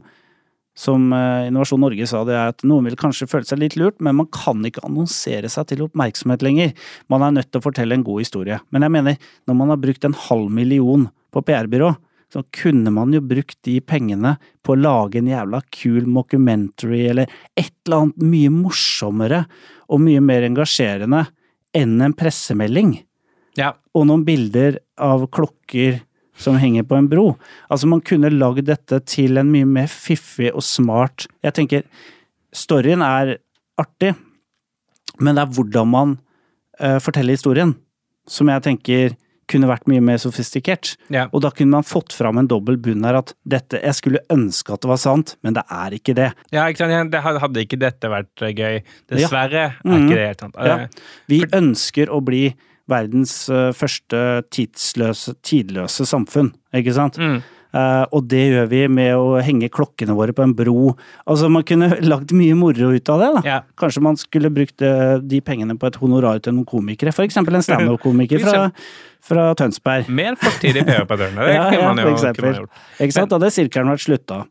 som 0.79 1.11
eh, 1.15 1.47
Innovasjon 1.49 1.81
Norge 1.83 2.07
sa, 2.07 2.21
det 2.27 2.35
er 2.39 2.53
at 2.53 2.63
noen 2.67 2.87
vil 2.87 2.97
kanskje 2.99 3.27
føle 3.27 3.47
seg 3.47 3.59
litt 3.59 3.75
lurt, 3.79 3.97
men 3.99 4.15
man 4.21 4.29
kan 4.31 4.63
ikke 4.65 4.85
annonsere 4.87 5.51
seg 5.51 5.67
til 5.73 5.83
oppmerksomhet 5.89 6.45
lenger. 6.45 6.71
Man 7.11 7.25
er 7.25 7.35
nødt 7.35 7.49
til 7.51 7.59
å 7.59 7.65
fortelle 7.67 7.97
en 7.97 8.05
god 8.07 8.23
historie. 8.23 8.61
Men 8.71 8.85
jeg 8.87 8.95
mener, 8.95 9.17
når 9.49 9.57
man 9.59 9.73
har 9.73 9.81
brukt 9.83 10.07
en 10.07 10.15
halv 10.29 10.47
million 10.55 11.09
på 11.35 11.43
PR-byrå, 11.49 11.91
så 12.29 12.43
kunne 12.53 12.91
man 12.93 13.11
jo 13.15 13.23
brukt 13.25 13.57
de 13.65 13.79
pengene 13.81 14.35
på 14.63 14.75
å 14.75 14.79
lage 14.79 15.17
en 15.19 15.29
jævla 15.31 15.63
kul 15.73 16.05
mockumentary 16.05 17.07
eller 17.09 17.31
et 17.57 17.73
eller 17.87 18.03
annet 18.03 18.25
mye 18.31 18.51
morsommere 18.53 19.39
og 19.89 20.03
mye 20.05 20.21
mer 20.21 20.45
engasjerende 20.45 21.23
enn 21.75 21.95
en 22.05 22.13
pressemelding 22.17 22.99
Ja. 23.57 23.73
og 23.97 24.05
noen 24.07 24.23
bilder 24.27 24.77
av 25.01 25.25
klokker 25.33 26.03
som 26.39 26.55
henger 26.59 26.85
på 26.87 26.95
en 26.95 27.09
bro. 27.11 27.33
Altså, 27.69 27.89
man 27.91 28.01
kunne 28.01 28.31
lagd 28.31 28.63
dette 28.69 29.01
til 29.11 29.37
en 29.41 29.51
mye 29.51 29.67
mer 29.67 29.87
fiffig 29.91 30.53
og 30.53 30.63
smart 30.63 31.27
Jeg 31.43 31.53
tenker, 31.57 31.83
storyen 32.55 33.03
er 33.05 33.37
artig, 33.79 34.15
Men 35.19 35.35
det 35.35 35.41
er 35.43 35.53
hvordan 35.57 35.87
man 35.91 36.11
uh, 36.79 36.99
forteller 37.03 37.35
historien, 37.35 37.73
som 38.29 38.47
jeg 38.47 38.63
tenker 38.63 39.17
kunne 39.49 39.65
vært 39.67 39.87
mye 39.89 39.99
mer 40.05 40.19
sofistikert. 40.21 40.91
Ja. 41.09 41.23
Og 41.33 41.41
da 41.41 41.49
kunne 41.49 41.73
man 41.73 41.83
fått 41.83 42.13
fram 42.13 42.37
en 42.37 42.47
dobbel 42.47 42.77
bunn 42.77 43.03
her 43.03 43.17
at 43.17 43.33
dette 43.49 43.79
Jeg 43.81 43.97
skulle 43.97 44.21
ønske 44.29 44.71
at 44.75 44.83
det 44.85 44.89
var 44.91 44.99
sant, 45.01 45.33
men 45.43 45.55
det 45.57 45.63
er 45.73 45.95
ikke 45.97 46.13
det. 46.15 46.27
Ja, 46.53 46.67
ikke 46.69 46.85
sant? 46.85 47.11
Det 47.11 47.19
hadde 47.25 47.63
ikke 47.65 47.79
dette 47.81 48.11
vært 48.13 48.43
eh, 48.45 48.53
gøy. 48.53 48.77
Dessverre 49.09 49.63
er 49.65 49.77
Mhm. 49.83 50.05
ikke 50.05 50.15
det 50.19 50.27
helt 50.27 50.39
sant. 50.45 50.55
Ja. 50.63 50.77
Vi 51.27 51.39
Vi 51.41 51.45
ønsker 51.51 52.07
å 52.13 52.21
bli 52.23 52.43
verdens 52.89 53.33
uh, 53.53 53.69
første 53.75 54.25
tidsløse, 54.53 55.35
tidløse 55.45 56.07
samfunn, 56.09 56.51
ikke 56.75 56.95
sant? 56.97 57.19
Mm. 57.21 57.39
Uh, 57.69 58.01
og 58.17 58.23
det 58.25 58.41
gjør 58.49 58.69
vi 58.71 58.79
med 58.89 59.11
å 59.13 59.35
henge 59.45 59.67
klokkene 59.69 60.15
våre 60.17 60.33
på 60.33 60.41
en 60.41 60.55
bro. 60.57 60.95
Altså, 61.29 61.51
man 61.53 61.65
kunne 61.69 61.91
lagd 62.11 62.33
mye 62.33 62.57
moro 62.57 62.89
ut 62.95 63.11
av 63.13 63.21
det, 63.21 63.29
da. 63.35 63.43
Yeah. 63.45 63.67
Kanskje 63.77 64.01
man 64.05 64.17
skulle 64.17 64.49
brukt 64.53 64.81
eh, 64.81 65.19
de 65.21 65.41
pengene 65.45 65.77
på 65.77 65.89
et 65.91 65.99
honorar 66.01 66.41
til 66.41 66.57
noen 66.57 66.65
komikere. 66.69 67.13
Eksempel 67.29 67.59
en 67.59 67.65
standup-komiker 67.65 68.41
fra, 68.45 68.63
fra 69.25 69.49
Tønsberg. 69.59 70.09
Med 70.09 70.33
en 70.33 70.39
fortid 70.41 70.81
i 70.81 70.85
PR-patruljen. 70.87 71.37
Det 71.37 71.53
Ja, 71.59 71.67
kunne 71.69 71.91
man 71.91 72.01
jo 72.01 72.15
kunne 72.17 72.47
man 72.47 72.63
gjort. 72.63 72.81
Ikke 72.97 73.17
sant? 73.19 73.29
Da 73.29 73.37
hadde 73.37 73.53
sirkelen 73.53 73.93
vært 73.93 74.07
slutta. 74.07 74.41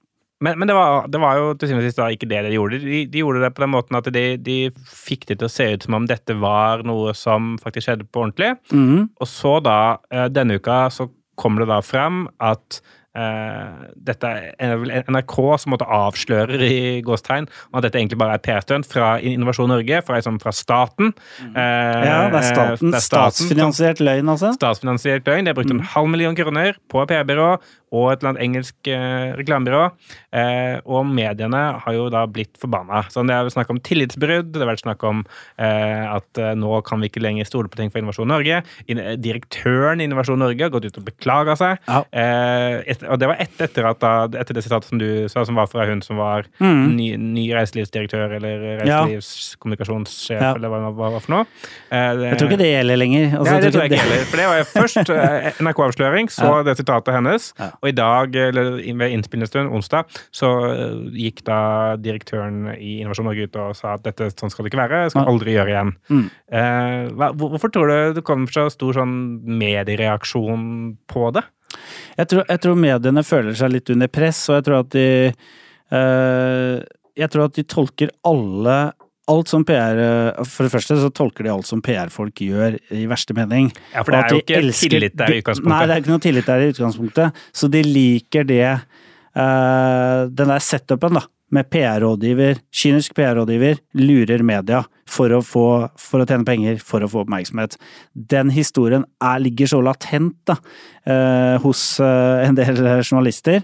Men, 0.41 0.59
men 0.59 0.71
det, 0.71 0.75
var, 0.77 1.09
det 1.11 1.19
var 1.23 1.39
jo 1.39 1.55
til 1.59 1.71
syvende 1.71 1.87
og 1.87 1.91
sist 1.91 2.03
ikke 2.05 2.29
det 2.31 2.45
de 2.47 2.55
gjorde. 2.55 2.79
De, 2.85 3.01
de 3.11 3.23
gjorde 3.25 3.43
det 3.43 3.51
på 3.57 3.65
den 3.65 3.73
måten 3.75 3.99
at 3.99 4.11
de, 4.15 4.25
de 4.39 4.59
fikk 4.87 5.27
det 5.31 5.41
til 5.41 5.49
å 5.49 5.53
se 5.53 5.67
ut 5.75 5.87
som 5.87 5.99
om 5.99 6.07
dette 6.07 6.37
var 6.39 6.85
noe 6.87 7.15
som 7.19 7.57
faktisk 7.63 7.89
skjedde 7.89 8.07
på 8.07 8.23
ordentlig. 8.23 8.53
Mm. 8.71 9.09
Og 9.19 9.31
så 9.31 9.57
da, 9.65 9.79
eh, 10.15 10.29
denne 10.31 10.61
uka, 10.61 10.85
så 10.95 11.09
kommer 11.39 11.65
det 11.65 11.73
da 11.73 11.83
frem 11.87 12.27
at 12.43 12.81
Uh, 13.19 13.89
dette 13.97 14.29
er 14.61 14.75
vel 14.79 14.91
NRK 15.09 15.35
som 15.59 15.73
måtte 15.73 15.87
avsløre 15.91 16.59
i 16.63 16.99
gåstegn 17.03 17.49
at 17.49 17.83
dette 17.83 17.99
egentlig 17.99 18.19
bare 18.21 18.37
er 18.37 18.43
PR-stunt 18.45 18.87
fra 18.87 19.15
Innovasjon 19.25 19.71
Norge, 19.73 20.03
fra, 20.07 20.19
liksom, 20.21 20.37
fra 20.43 20.53
staten. 20.55 21.15
Uh, 21.41 21.59
Ja, 21.59 22.19
det 22.31 22.43
er 22.43 22.47
staten. 22.51 22.93
det 22.93 23.01
er 23.01 23.07
staten 23.07 23.49
Statsfinansiert 23.49 24.03
løgn, 24.05 24.29
altså. 24.29 24.53
statsfinansiert 24.55 25.27
løgn. 25.27 25.49
De 25.49 25.55
har 25.55 25.59
brukt 25.59 25.73
en 25.73 25.83
halv 25.97 26.13
million 26.13 26.37
kroner 26.39 26.79
på 26.93 27.03
PR-byrå 27.11 27.51
og 27.95 28.11
et 28.13 28.21
eller 28.21 28.35
annet 28.35 28.45
engelsk 28.45 28.91
eh, 28.93 29.33
reklamebyrå. 29.39 29.83
Eh, 30.37 30.77
og 30.85 31.07
mediene 31.09 31.63
har 31.83 31.97
jo 31.97 32.09
da 32.13 32.25
blitt 32.29 32.59
forbanna. 32.61 33.05
Så 33.13 33.25
det 33.27 33.35
er 33.35 33.49
snakk 33.53 33.71
om 33.73 33.81
tillitsbrudd, 33.85 34.51
det 34.53 34.63
har 34.63 34.71
vært 34.71 34.85
snakk 34.85 35.05
om 35.09 35.23
eh, 35.57 36.05
at 36.09 36.41
eh, 36.41 36.55
nå 36.59 36.81
kan 36.87 37.01
vi 37.01 37.09
ikke 37.11 37.23
lenger 37.25 37.49
stole 37.49 37.71
på 37.73 37.81
ting 37.81 37.93
fra 37.93 38.03
Innovasjon 38.03 38.29
Norge. 38.29 38.61
In 38.93 39.01
direktøren 39.25 40.03
i 40.03 40.09
Innovasjon 40.09 40.41
Norge 40.43 40.67
har 40.67 40.73
gått 40.75 40.89
ut 40.89 41.01
og 41.01 41.07
beklaga 41.09 41.57
seg. 41.59 41.81
Ja. 41.89 42.03
Eh, 42.13 42.83
et, 42.95 43.05
og 43.09 43.21
det 43.23 43.31
var 43.31 43.41
et, 43.41 43.57
etter, 43.69 43.89
at 43.89 44.03
da, 44.05 44.13
etter 44.43 44.59
det 44.59 44.67
sitatet 44.67 44.91
som 44.91 45.01
du 45.01 45.09
sa, 45.33 45.47
som 45.49 45.59
var 45.59 45.71
fra 45.73 45.89
hun 45.89 46.05
som 46.05 46.21
var 46.21 46.49
mm. 46.61 46.85
ny, 46.99 47.09
ny 47.23 47.47
reiselivsdirektør 47.57 48.37
eller 48.39 48.67
reiselivskommunikasjonssjef, 48.83 50.43
Ja. 50.43 50.53
eller 50.55 50.73
hva 50.73 50.83
det 50.85 50.93
var 50.99 51.19
for 51.25 51.35
noe. 51.39 51.49
Eh, 51.89 52.13
det- 52.19 52.29
Jeg 52.29 52.39
tror 52.39 52.53
ikke 52.53 52.63
det 52.63 52.71
gjelder 52.75 53.01
lenger. 53.01 53.27
Altså, 53.39 53.53
Nei, 53.53 53.61
det 53.65 53.73
tror 53.73 53.83
jeg 53.83 53.93
ikke 53.93 54.05
heller. 54.05 54.25
For 54.29 54.37
det 54.37 54.47
var 54.53 54.71
først 54.77 55.13
NRK-avsløring, 55.65 56.31
så 56.33 56.53
det 56.67 56.77
sitatet 56.77 57.15
hennes. 57.15 57.53
Ja. 57.59 57.71
Og 57.83 57.91
i 57.91 57.95
dag, 57.97 58.35
eller 58.49 58.79
ved 58.81 59.15
innspillende 59.15 59.69
onsdag, 59.75 60.09
så 60.35 60.51
eh, 60.71 60.97
gikk 61.27 61.45
da 61.47 61.61
direktøren 62.01 62.73
i 62.75 62.99
Innovasjon 63.03 63.29
Norge 63.31 63.47
ut 63.49 63.61
og 63.63 63.77
sa 63.79 63.95
at 63.97 64.07
dette 64.07 64.31
sånn 64.35 64.53
skal 64.53 64.67
det 64.67 64.73
ikke 64.73 64.83
være, 64.83 65.05
det 65.05 65.15
skal 65.15 65.27
vi 65.27 65.35
aldri 65.35 65.55
gjøre 65.55 65.75
igjen. 65.75 65.95
Mm. 66.11 66.25
Eh, 66.61 67.31
hvorfor 67.39 67.73
tror 67.75 67.93
du 67.93 68.19
det 68.19 68.27
kom 68.27 68.49
så 68.51 68.67
stor 68.73 68.99
sånn 69.01 69.15
mediereaksjon 69.61 70.69
på 71.11 71.31
det? 71.37 71.45
Jeg 72.19 72.31
tror, 72.33 72.45
jeg 72.49 72.63
tror 72.65 72.79
mediene 72.81 73.27
føler 73.27 73.57
seg 73.59 73.75
litt 73.75 73.91
under 73.95 74.11
press, 74.11 74.41
og 74.49 74.59
jeg 74.59 74.67
tror 74.67 74.81
at 74.83 74.95
de 74.95 75.09
eh, 75.95 76.77
Jeg 77.19 77.31
tror 77.35 77.49
at 77.49 77.57
de 77.59 77.65
tolker 77.67 78.13
alle 78.27 78.77
Alt 79.29 79.51
som 79.51 79.65
PR 79.69 79.99
For 80.49 80.67
det 80.67 80.73
første 80.73 80.97
så 81.03 81.11
tolker 81.15 81.45
de 81.47 81.53
alt 81.53 81.69
som 81.69 81.83
PR-folk 81.85 82.41
gjør, 82.45 82.79
i 82.97 83.05
verste 83.11 83.37
mening. 83.37 83.71
Ja, 83.93 84.03
for 84.03 84.15
det 84.15 84.21
er 84.21 84.29
jo 84.33 84.39
de 84.39 84.45
ikke 84.47 84.61
elsker- 84.63 84.95
tillit 84.95 85.17
der 85.19 85.33
i 85.35 85.41
utgangspunktet. 85.43 85.73
Nei, 85.75 85.81
det 85.87 85.95
er 85.97 86.05
ikke 86.05 86.15
noe 86.15 86.25
tillit 86.25 86.49
der 86.49 86.63
i 86.65 86.71
utgangspunktet. 86.73 87.43
Så 87.53 87.69
de 87.73 87.83
liker 87.85 88.47
det 88.49 88.63
uh, 88.73 90.21
Den 90.29 90.55
der 90.55 90.65
setupen, 90.65 91.19
da. 91.21 91.25
Med 91.51 91.65
PR-rådgiver, 91.73 92.59
kynisk 92.77 93.15
PR-rådgiver, 93.17 93.79
lurer 93.97 94.43
media 94.45 94.83
for 95.09 95.33
å, 95.33 95.39
få, 95.41 95.63
for 95.97 96.21
å 96.21 96.27
tjene 96.29 96.45
penger, 96.45 96.77
for 96.85 97.01
å 97.01 97.09
få 97.09 97.23
oppmerksomhet. 97.23 97.79
Den 98.13 98.53
historien 98.53 99.07
er, 99.17 99.41
ligger 99.41 99.71
så 99.71 99.81
latent 99.81 100.37
da, 100.49 100.59
uh, 101.09 101.57
hos 101.65 101.95
uh, 102.05 102.45
en 102.45 102.59
del 102.59 102.83
journalister 103.01 103.63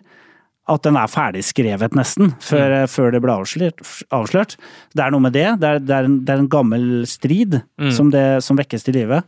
at 0.72 0.80
den 0.86 0.96
er 0.96 1.10
ferdigskrevet 1.12 1.92
nesten, 1.98 2.30
før, 2.40 2.86
før 2.88 3.10
det 3.12 3.20
ble 3.20 3.34
avslørt, 3.36 3.82
avslørt. 4.16 4.54
Det 4.96 5.02
er 5.04 5.10
noe 5.12 5.20
med 5.26 5.34
det. 5.36 5.44
Det 5.60 5.68
er, 5.68 5.76
det 5.84 5.92
er, 5.92 6.04
en, 6.08 6.14
det 6.24 6.32
er 6.32 6.40
en 6.40 6.48
gammel 6.52 6.84
strid 7.10 7.58
Mm. 7.76 7.90
som, 7.92 8.08
det, 8.14 8.24
som 8.46 8.56
vekkes 8.56 8.84
til 8.86 8.94
live. 8.96 9.18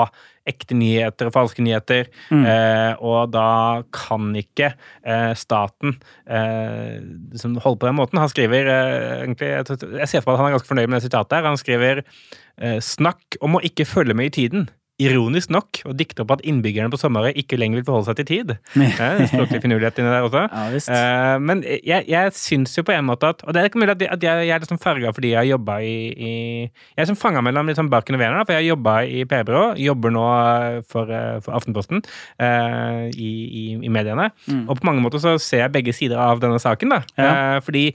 ekte 0.49 0.75
nyheter 0.77 1.29
og 1.29 1.35
falske 1.35 1.63
nyheter. 1.65 2.09
Mm. 2.33 2.43
Eh, 2.49 3.03
og 3.05 3.31
da 3.33 3.83
kan 3.93 4.31
ikke 4.37 4.71
eh, 4.73 5.31
staten 5.37 5.95
eh, 6.25 6.97
som 7.37 7.57
holder 7.61 7.81
på 7.81 7.89
den 7.89 7.97
måten 7.99 8.21
Han 8.21 8.31
skriver 8.31 8.69
eh, 8.71 9.21
egentlig 9.21 9.51
Jeg 9.51 10.01
jeg 10.01 10.09
ser 10.09 10.23
for 10.25 10.33
meg 10.33 10.37
at 10.37 10.41
han 10.41 10.49
er 10.49 10.55
ganske 10.57 10.71
fornøyd 10.71 10.89
med 10.89 10.99
det 10.99 11.07
sitatet 11.07 11.37
her. 11.37 11.49
Han 11.49 11.61
skriver 11.61 12.03
eh, 12.03 12.79
Snakk 12.83 13.37
om 13.41 13.57
å 13.57 13.65
ikke 13.65 13.87
følge 13.89 14.17
med 14.17 14.31
i 14.31 14.35
tiden. 14.41 14.69
Ironisk 15.01 15.51
nok 15.53 15.81
å 15.89 15.93
dikte 15.97 16.23
opp 16.23 16.35
at 16.35 16.43
innbyggerne 16.47 16.91
på 16.93 16.99
Sommerøy 16.99 17.31
ikke 17.41 17.57
lenger 17.59 17.79
vil 17.79 17.87
forholde 17.87 18.09
seg 18.11 18.19
til 18.21 18.27
tid. 18.29 18.53
Det 18.77 19.07
en 19.07 19.29
Språklig 19.29 19.61
finurlighet 19.63 20.01
inni 20.01 20.11
der 20.11 20.27
også. 20.27 20.43
Ja. 20.51 20.81
Eh, 20.95 21.37
men 21.41 21.63
jeg, 21.65 22.05
jeg 22.11 22.33
syns 22.37 22.75
jo 22.77 22.83
på 22.87 22.93
en 22.95 23.07
måte 23.07 23.31
at 23.31 23.43
Og 23.45 23.53
det 23.53 23.61
er 23.61 23.69
ikke 23.69 23.81
mulig 23.81 23.95
at 23.95 24.03
jeg, 24.03 24.11
at 24.13 24.25
jeg, 24.25 24.47
jeg 24.47 24.55
er 24.55 24.63
liksom 24.63 24.79
farga 24.81 25.11
fordi 25.15 25.33
jeg 25.33 25.39
har 25.39 25.49
jobba 25.49 25.77
i, 25.85 25.95
i 26.11 26.31
Jeg 26.67 27.03
er 27.03 27.09
som 27.09 27.19
fanga 27.19 27.43
mellom 27.45 27.69
liksom 27.69 27.89
barken 27.91 28.17
og 28.17 28.21
venen, 28.21 28.45
for 28.45 28.55
jeg 28.55 28.63
har 28.63 28.69
jobba 28.69 28.95
i 29.07 29.25
PR-byrå. 29.29 29.65
Jobber 29.81 30.15
nå 30.15 30.25
eh, 30.37 30.79
for, 30.91 31.11
eh, 31.11 31.37
for 31.43 31.57
Aftenposten 31.57 32.01
uh, 32.03 33.07
i, 33.11 33.31
i, 33.61 33.65
i 33.81 33.91
mediene. 33.91 34.29
Mm. 34.47 34.65
Og 34.67 34.79
på 34.79 34.87
mange 34.87 35.03
måter 35.03 35.21
så 35.23 35.37
ser 35.41 35.65
jeg 35.65 35.75
begge 35.75 35.95
sider 35.95 36.21
av 36.21 36.41
denne 36.43 36.59
saken, 36.61 36.95
da. 36.95 37.01
Ja. 37.17 37.31
Uh, 37.31 37.57
fordi 37.65 37.89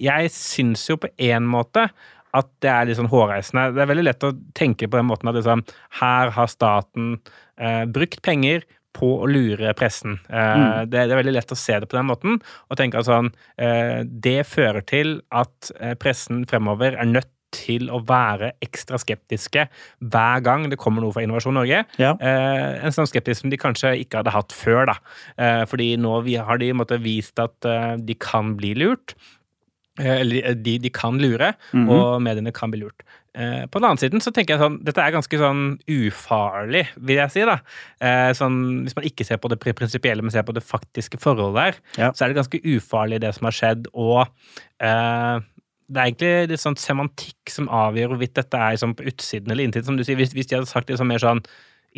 jeg 0.00 0.32
syns 0.32 0.86
jo 0.88 0.98
på 1.00 1.10
en 1.30 1.48
måte 1.50 1.88
at 2.36 2.48
det 2.62 2.70
er 2.70 2.84
litt 2.86 2.98
sånn 3.00 3.10
hårreisende. 3.10 3.70
Det 3.74 3.82
er 3.82 3.90
veldig 3.90 4.04
lett 4.06 4.26
å 4.28 4.34
tenke 4.54 4.86
på 4.90 4.96
den 5.00 5.08
måten 5.10 5.28
at 5.30 5.34
liksom, 5.40 5.64
her 6.00 6.30
har 6.36 6.46
staten 6.52 7.16
eh, 7.58 7.84
brukt 7.90 8.22
penger 8.22 8.62
på 8.94 9.08
å 9.22 9.26
lure 9.30 9.72
pressen. 9.78 10.18
Eh, 10.28 10.54
Mm. 10.60 10.90
det, 10.90 11.04
det 11.08 11.12
er 11.14 11.20
veldig 11.22 11.34
lett 11.36 11.52
å 11.54 11.58
se 11.58 11.78
det 11.78 11.88
på 11.90 11.96
den 11.98 12.08
måten, 12.10 12.40
og 12.70 12.76
tenke 12.78 12.98
at 12.98 13.06
sånn 13.06 13.32
eh, 13.58 14.02
Det 14.04 14.40
fører 14.46 14.82
til 14.86 15.20
at 15.30 15.70
eh, 15.80 15.94
pressen 15.94 16.42
fremover 16.50 16.96
er 16.98 17.06
nødt 17.06 17.30
til 17.50 17.88
å 17.90 17.98
være 18.06 18.52
ekstra 18.62 18.94
skeptiske 19.02 19.64
hver 20.06 20.42
gang 20.46 20.68
det 20.70 20.78
kommer 20.78 21.02
noe 21.02 21.10
fra 21.10 21.22
Innovasjon 21.24 21.56
Norge. 21.58 21.80
Ja. 21.98 22.12
Eh, 22.14 22.76
en 22.86 22.94
sånn 22.94 23.08
skeptisk 23.10 23.40
som 23.42 23.50
de 23.50 23.58
kanskje 23.58 23.96
ikke 24.04 24.20
hadde 24.20 24.30
hatt 24.34 24.54
før. 24.54 24.86
da. 24.92 24.94
Eh, 25.38 25.64
fordi 25.66 25.96
nå 25.98 26.12
har 26.46 26.58
de 26.62 26.68
måtte, 26.78 26.98
vist 27.02 27.38
at 27.42 27.66
eh, 27.66 27.96
de 27.98 28.14
kan 28.14 28.52
bli 28.58 28.74
lurt. 28.78 29.16
Eh, 30.00 30.20
Eller 30.22 30.54
de, 30.56 30.78
de 30.80 30.90
kan 30.90 31.18
lure, 31.20 31.52
Mhm. 31.74 31.88
og 31.92 32.22
mediene 32.24 32.52
kan 32.56 32.70
bli 32.72 32.80
lurt. 32.80 33.02
Eh, 33.34 33.66
På 33.70 33.78
den 33.78 33.84
annen 33.90 33.98
siden 34.00 34.20
så 34.24 34.32
tenker 34.32 34.56
jeg 34.56 34.60
sånn 34.64 34.78
Dette 34.82 34.98
er 35.04 35.12
ganske 35.12 35.38
sånn 35.38 35.78
ufarlig, 35.86 36.86
vil 36.96 37.16
jeg 37.20 37.30
si. 37.30 37.44
da. 37.44 37.58
Eh, 38.00 38.32
Sånn, 38.34 38.82
hvis 38.86 38.96
man 38.96 39.04
ikke 39.06 39.24
ser 39.26 39.38
på 39.38 39.48
det 39.52 39.60
pri- 39.60 39.74
prinsipielle, 39.76 40.22
men 40.22 40.30
ser 40.32 40.42
på 40.42 40.54
det 40.56 40.64
faktiske 40.64 41.20
forholdet 41.20 41.54
der, 41.54 41.74
Ja. 42.02 42.10
så 42.12 42.24
er 42.24 42.32
det 42.32 42.40
ganske 42.40 42.62
ufarlig 42.64 43.20
det 43.20 43.34
som 43.34 43.44
har 43.44 43.52
skjedd. 43.52 43.86
Og 43.94 44.26
eh, 44.80 45.40
det 45.90 45.96
er 45.98 46.06
egentlig 46.10 46.48
litt 46.48 46.60
sånn 46.60 46.76
semantikk 46.78 47.48
som 47.50 47.68
avgjør 47.68 48.08
hvorvidt 48.14 48.34
dette 48.34 48.54
er 48.56 48.72
liksom 48.76 48.94
på 48.96 49.06
utsiden 49.10 49.50
eller 49.50 49.64
innsiden. 49.66 49.84
Som 49.84 49.96
du 49.96 50.04
sier, 50.04 50.16
hvis, 50.16 50.32
hvis 50.34 50.46
de 50.46 50.56
hadde 50.56 50.68
sagt 50.70 50.88
liksom 50.88 51.06
mer 51.08 51.18
sånn 51.18 51.44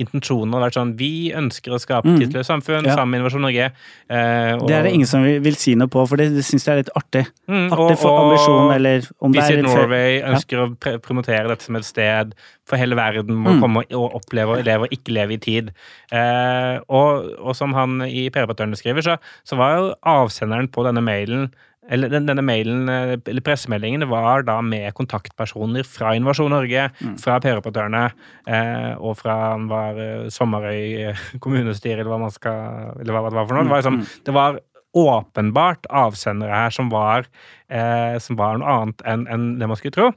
Intensjonen 0.00 0.54
har 0.54 0.62
vært 0.70 0.76
sånn 0.78 0.96
Vi 0.96 1.32
ønsker 1.37 1.72
å 1.75 1.78
skape 1.80 2.06
Mm. 2.08 2.14
et 2.16 2.22
tidsløst 2.30 2.49
samfunn 2.49 2.84
Ja. 2.87 2.94
sammen 2.96 3.11
med 3.11 3.20
Innovasjon 3.20 3.42
Norge. 3.42 3.72
eh, 4.08 4.52
og- 4.56 4.66
Det 4.66 4.75
er 4.76 4.82
det 4.84 4.92
ingen 4.94 5.06
som 5.06 5.22
vil, 5.22 5.40
vil 5.40 5.54
si 5.54 5.75
noe 5.75 5.87
på, 5.88 6.06
for 6.08 6.16
det, 6.16 6.30
det 6.34 6.44
syns 6.44 6.64
jeg 6.64 6.72
er 6.72 6.82
litt 6.82 6.90
artig. 6.96 7.26
Mm, 7.49 7.68
Artig 7.70 7.99
for 7.99 8.20
ambisjon, 8.20 8.75
eller 8.75 9.02
om 9.20 9.32
det 9.32 9.42
er 9.42 9.49
Visit 9.49 9.56
litt 9.64 9.75
Norway 9.75 10.22
ønsker 10.22 10.56
å 10.58 10.76
pre 10.80 10.99
promotere 10.99 11.46
dette 11.49 11.62
som 11.62 11.76
et 11.76 11.84
sted 11.84 12.34
for 12.64 12.76
hele 12.78 12.94
verden 12.96 13.28
må 13.37 13.50
Mm. 13.52 13.61
komme 13.61 13.84
og 13.92 14.12
oppleve 14.14 14.58
og 14.58 14.64
leve 14.64 14.82
og 14.82 14.90
ikke 14.90 15.12
leve 15.12 15.32
i 15.32 15.37
tid. 15.37 15.72
Eh, 16.11 16.78
og, 16.88 17.38
og 17.40 17.54
som 17.56 17.72
han 17.75 18.00
i 18.02 18.30
PR-rapportørene 18.30 18.76
skriver, 18.76 19.02
så, 19.02 19.18
så 19.44 19.56
var 19.56 19.76
jo 19.76 19.94
avsenderen 20.04 20.68
på 20.68 20.84
denne 20.84 21.02
mailen 21.02 21.52
eller 21.90 22.08
denne 22.12 22.42
mailen, 22.46 22.88
eh, 22.88 23.16
eller 23.26 23.40
pressemeldingen 23.42 24.04
var 24.08 24.42
da 24.46 24.60
med 24.62 24.92
kontaktpersoner 24.94 25.84
fra 25.84 26.14
Innovasjon 26.14 26.50
Norge, 26.50 26.90
Mm. 27.02 27.16
fra 27.18 27.40
PR-operatørene 27.40 28.12
eh, 28.46 28.94
og 28.98 29.16
fra 29.18 29.50
han 29.52 29.66
var 29.68 29.98
eh, 29.98 30.28
Sommerøy 30.30 31.08
eh, 31.10 31.16
kommunestyre, 31.40 32.00
eller 32.00 32.10
hva 32.12 32.20
man 32.20 32.30
skal 32.30 33.00
Eller 33.00 33.12
hva 33.12 33.28
det 33.30 33.34
var 33.40 33.46
for 33.46 33.54
noe. 33.54 33.64
Det 33.64 33.70
var, 33.70 33.82
liksom, 33.82 33.98
Mm. 33.98 34.24
det 34.24 34.34
var 34.34 34.60
åpenbart 34.94 35.86
avsendere 35.90 36.52
her 36.52 36.70
som 36.70 36.90
var, 36.92 37.24
eh, 37.70 38.18
som 38.18 38.36
var 38.36 38.58
noe 38.58 38.68
annet 38.68 39.02
enn 39.08 39.26
en 39.32 39.58
det 39.58 39.66
man 39.68 39.76
skulle 39.76 39.92
tro. 39.96 40.12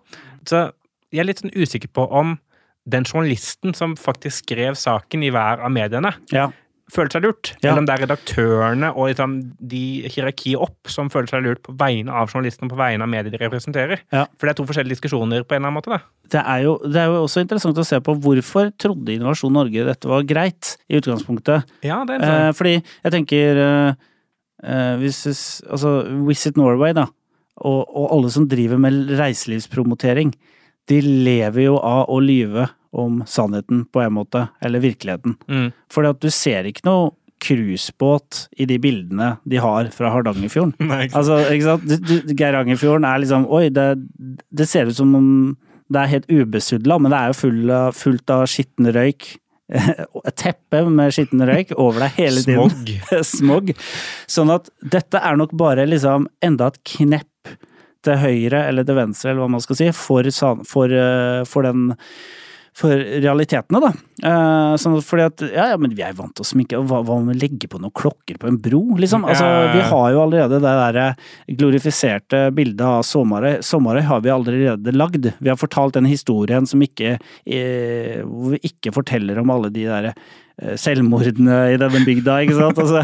Så 0.46 0.72
jeg 1.12 1.22
er 1.24 1.30
litt 1.30 1.40
sånn 1.42 1.56
usikker 1.56 1.88
på 1.96 2.10
om 2.12 2.38
den 2.88 3.04
journalisten 3.08 3.74
som 3.74 3.96
faktisk 3.96 4.44
skrev 4.46 4.76
saken 4.78 5.24
i 5.24 5.32
hver 5.32 5.64
av 5.64 5.72
mediene, 5.72 6.14
Ja. 6.32 6.52
Føler 6.94 7.10
seg 7.16 7.24
lurt. 7.26 7.50
Ja. 7.64 7.72
Eller 7.72 7.82
om 7.82 7.86
det 7.88 7.94
er 7.96 8.02
redaktørene 8.04 8.92
og 8.94 9.08
liksom 9.10 9.32
de 9.58 9.80
hierarkiet 10.14 10.62
opp 10.62 10.92
som 10.92 11.10
føler 11.10 11.32
seg 11.32 11.42
lurt 11.46 11.62
på 11.66 11.74
vegne 11.80 12.14
av 12.14 12.30
journalisten 12.30 12.68
og 12.68 12.76
på 12.76 12.80
vegne 12.80 13.02
av 13.08 13.10
mediet 13.10 13.34
de 13.34 13.40
representerer. 13.42 14.04
Ja. 14.14 14.26
For 14.38 14.46
det 14.46 14.54
er 14.54 14.60
to 14.60 14.68
forskjellige 14.70 14.94
diskusjoner 15.00 15.44
på 15.48 15.56
en 15.58 15.64
eller 15.64 15.72
annen 15.72 15.80
måte. 15.80 15.96
da. 15.96 16.00
Det 16.36 16.42
er, 16.44 16.62
jo, 16.66 16.76
det 16.86 17.02
er 17.02 17.10
jo 17.10 17.24
også 17.26 17.42
interessant 17.46 17.82
å 17.82 17.86
se 17.86 18.00
på 18.06 18.16
hvorfor 18.22 18.70
trodde 18.82 19.16
Innovasjon 19.16 19.54
Norge 19.54 19.86
dette 19.90 20.10
var 20.10 20.24
greit, 20.30 20.76
i 20.90 21.00
utgangspunktet. 21.02 21.66
Ja, 21.86 22.04
det 22.06 22.20
er 22.22 22.26
Eh, 22.26 22.52
fordi 22.58 22.76
jeg 22.78 23.12
tenker 23.14 23.62
eh, 23.66 23.94
eh, 24.64 24.96
hvis- 25.02 25.64
Altså 25.70 25.96
Visit 26.28 26.58
Norway, 26.58 26.94
da, 26.94 27.08
og, 27.62 27.82
og 27.90 28.12
alle 28.12 28.30
som 28.34 28.48
driver 28.48 28.78
med 28.78 29.10
reiselivspromotering, 29.18 30.34
de 30.88 31.02
lever 31.02 31.64
jo 31.66 31.78
av 31.82 32.10
å 32.14 32.20
lyve 32.22 32.70
om 32.96 33.22
sannheten, 33.30 33.84
på 33.92 34.02
en 34.04 34.16
måte, 34.18 34.48
eller 34.64 34.84
virkeligheten. 34.84 35.38
Mm. 35.52 35.70
Fordi 35.92 36.12
at 36.14 36.24
du 36.24 36.32
ser 36.34 36.70
ikke 36.70 36.88
noe 36.88 37.14
cruisebåt 37.44 38.46
i 38.58 38.66
de 38.66 38.78
bildene 38.82 39.36
de 39.44 39.60
har 39.62 39.90
fra 39.94 40.12
Hardangerfjorden. 40.14 40.76
Nei, 40.90 41.06
ikke. 41.08 41.20
Altså, 41.20 41.40
ikke 41.52 41.68
sant? 41.68 41.88
Du, 41.90 42.16
du, 42.26 42.34
Geirangerfjorden 42.38 43.08
er 43.08 43.22
liksom 43.24 43.48
Oi, 43.54 43.68
det, 43.74 43.90
det 44.56 44.70
ser 44.72 44.90
ut 44.90 44.98
som 44.98 45.14
om 45.18 45.32
det 45.92 46.02
er 46.02 46.14
helt 46.16 46.32
ubesudla, 46.32 46.98
men 46.98 47.14
det 47.14 47.18
er 47.20 47.30
jo 47.30 47.42
full 47.44 47.74
fullt 47.94 48.32
av 48.34 48.48
skitten 48.50 48.90
røyk. 48.96 49.36
Et 49.76 50.38
teppe 50.38 50.82
med 50.90 51.14
skitten 51.14 51.44
røyk 51.46 51.76
over 51.76 52.06
deg 52.06 52.18
hele 52.18 52.42
tiden. 52.46 52.74
Smog. 52.74 53.22
Smog. 53.36 53.72
Sånn 54.32 54.54
at 54.54 54.72
dette 54.82 55.22
er 55.22 55.38
nok 55.38 55.54
bare 55.58 55.86
liksom 55.90 56.26
enda 56.46 56.72
et 56.72 56.82
knepp 56.96 57.54
til 58.06 58.20
høyre 58.22 58.66
eller 58.70 58.86
til 58.86 58.98
venstre, 58.98 59.32
eller 59.32 59.46
hva 59.46 59.54
man 59.58 59.64
skal 59.64 59.80
si, 59.80 59.92
for, 59.98 60.30
for, 60.70 60.94
eh, 60.94 61.42
for 61.50 61.66
den 61.66 61.88
for 62.76 62.92
realitetene, 62.92 63.80
da. 63.80 63.92
Eh, 64.28 64.74
sånn 64.80 64.98
fordi 65.04 65.26
at 65.30 65.44
ja, 65.48 65.70
ja, 65.72 65.78
men 65.80 65.94
vi 65.96 66.04
er 66.04 66.16
vant 66.18 66.34
til 66.36 66.44
å 66.44 66.48
sminke, 66.48 66.80
og 66.80 66.90
hva, 66.90 67.00
hva 67.08 67.20
om 67.22 67.30
vi 67.32 67.38
legger 67.40 67.72
på 67.72 67.80
noen 67.80 67.94
klokker 67.96 68.40
på 68.42 68.50
en 68.50 68.60
bro, 68.60 68.82
liksom? 69.00 69.24
Altså, 69.28 69.48
vi 69.72 69.84
har 69.88 70.08
jo 70.12 70.24
allerede 70.26 70.60
det 70.60 70.74
der 70.76 71.00
glorifiserte 71.62 72.50
bildet 72.56 72.84
av 72.84 73.06
Sommarøy. 73.08 73.62
Sommarøy 73.64 74.04
har 74.10 74.26
vi 74.26 74.34
allerede 74.34 74.96
lagd. 74.96 75.32
Vi 75.40 75.52
har 75.52 75.60
fortalt 75.60 75.96
den 75.96 76.10
historien 76.10 76.68
som 76.68 76.84
ikke 76.84 77.16
eh, 77.16 78.20
Hvor 78.26 78.56
vi 78.56 78.60
ikke 78.68 78.94
forteller 78.96 79.40
om 79.40 79.54
alle 79.56 79.72
de 79.74 79.88
derre 79.88 80.12
eh, 80.12 80.34
selvmordene 80.80 81.56
i 81.74 81.80
denne 81.82 82.02
bygda, 82.08 82.38
ikke 82.46 82.56
sant. 82.60 82.80
Altså, 82.80 83.02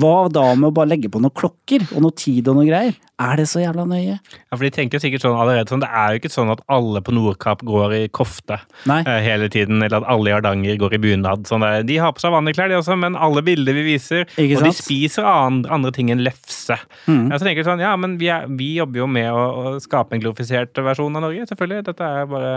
hva 0.00 0.16
da 0.32 0.48
med 0.54 0.70
å 0.70 0.74
bare 0.76 0.92
legge 0.92 1.08
på 1.12 1.20
noen 1.22 1.32
klokker 1.36 1.86
og 1.94 2.02
noe 2.04 2.16
tid 2.16 2.48
og 2.52 2.58
noe 2.60 2.68
greier? 2.68 2.98
Er 3.20 3.36
det 3.36 3.44
så 3.50 3.60
jævla 3.60 3.82
nøye? 3.84 4.14
Ja, 4.16 4.54
for 4.56 4.64
de 4.64 4.70
tenker 4.72 5.00
sikkert 5.02 5.20
sånn 5.20 5.34
allerede 5.36 5.68
sånn, 5.68 5.82
Det 5.82 5.90
er 5.92 6.14
jo 6.14 6.20
ikke 6.22 6.30
sånn 6.32 6.48
at 6.54 6.62
alle 6.72 7.02
på 7.04 7.12
Nordkapp 7.12 7.60
går 7.68 7.92
i 7.98 8.02
kofte 8.16 8.56
Nei. 8.88 9.02
eh, 9.04 9.18
hele 9.26 9.50
tiden, 9.52 9.82
eller 9.84 9.98
at 10.00 10.06
alle 10.08 10.30
i 10.30 10.32
Hardanger 10.32 10.78
går 10.80 10.94
i 10.96 11.00
bunad. 11.04 11.44
Sånn 11.50 11.60
der. 11.60 11.82
De 11.84 11.98
har 12.00 12.14
på 12.16 12.22
seg 12.22 12.32
vanlige 12.32 12.56
klær, 12.56 12.70
de 12.72 12.78
også, 12.78 12.96
men 12.96 13.18
alle 13.20 13.42
bilder 13.44 13.76
vi 13.76 13.84
viser 13.90 14.24
Ikke 14.40 14.56
Og 14.56 14.64
de 14.64 14.72
spiser 14.72 15.28
andre, 15.28 15.68
andre 15.76 15.92
ting 15.92 16.08
enn 16.14 16.22
lefse. 16.24 16.78
Mm. 17.04 17.28
Ja, 17.28 17.36
så 17.36 17.44
tenker 17.44 17.60
jeg 17.60 17.68
sånn, 17.68 17.84
ja, 17.84 17.92
men 18.00 18.16
vi, 18.20 18.30
er, 18.32 18.48
vi 18.48 18.70
jobber 18.78 19.02
jo 19.02 19.10
med 19.18 19.28
å, 19.28 19.44
å 19.74 19.74
skape 19.84 20.16
en 20.16 20.24
glorifisert 20.24 20.80
versjon 20.80 21.20
av 21.20 21.26
Norge, 21.26 21.44
selvfølgelig. 21.52 21.84
Dette 21.90 22.08
er 22.08 22.24
bare 22.32 22.54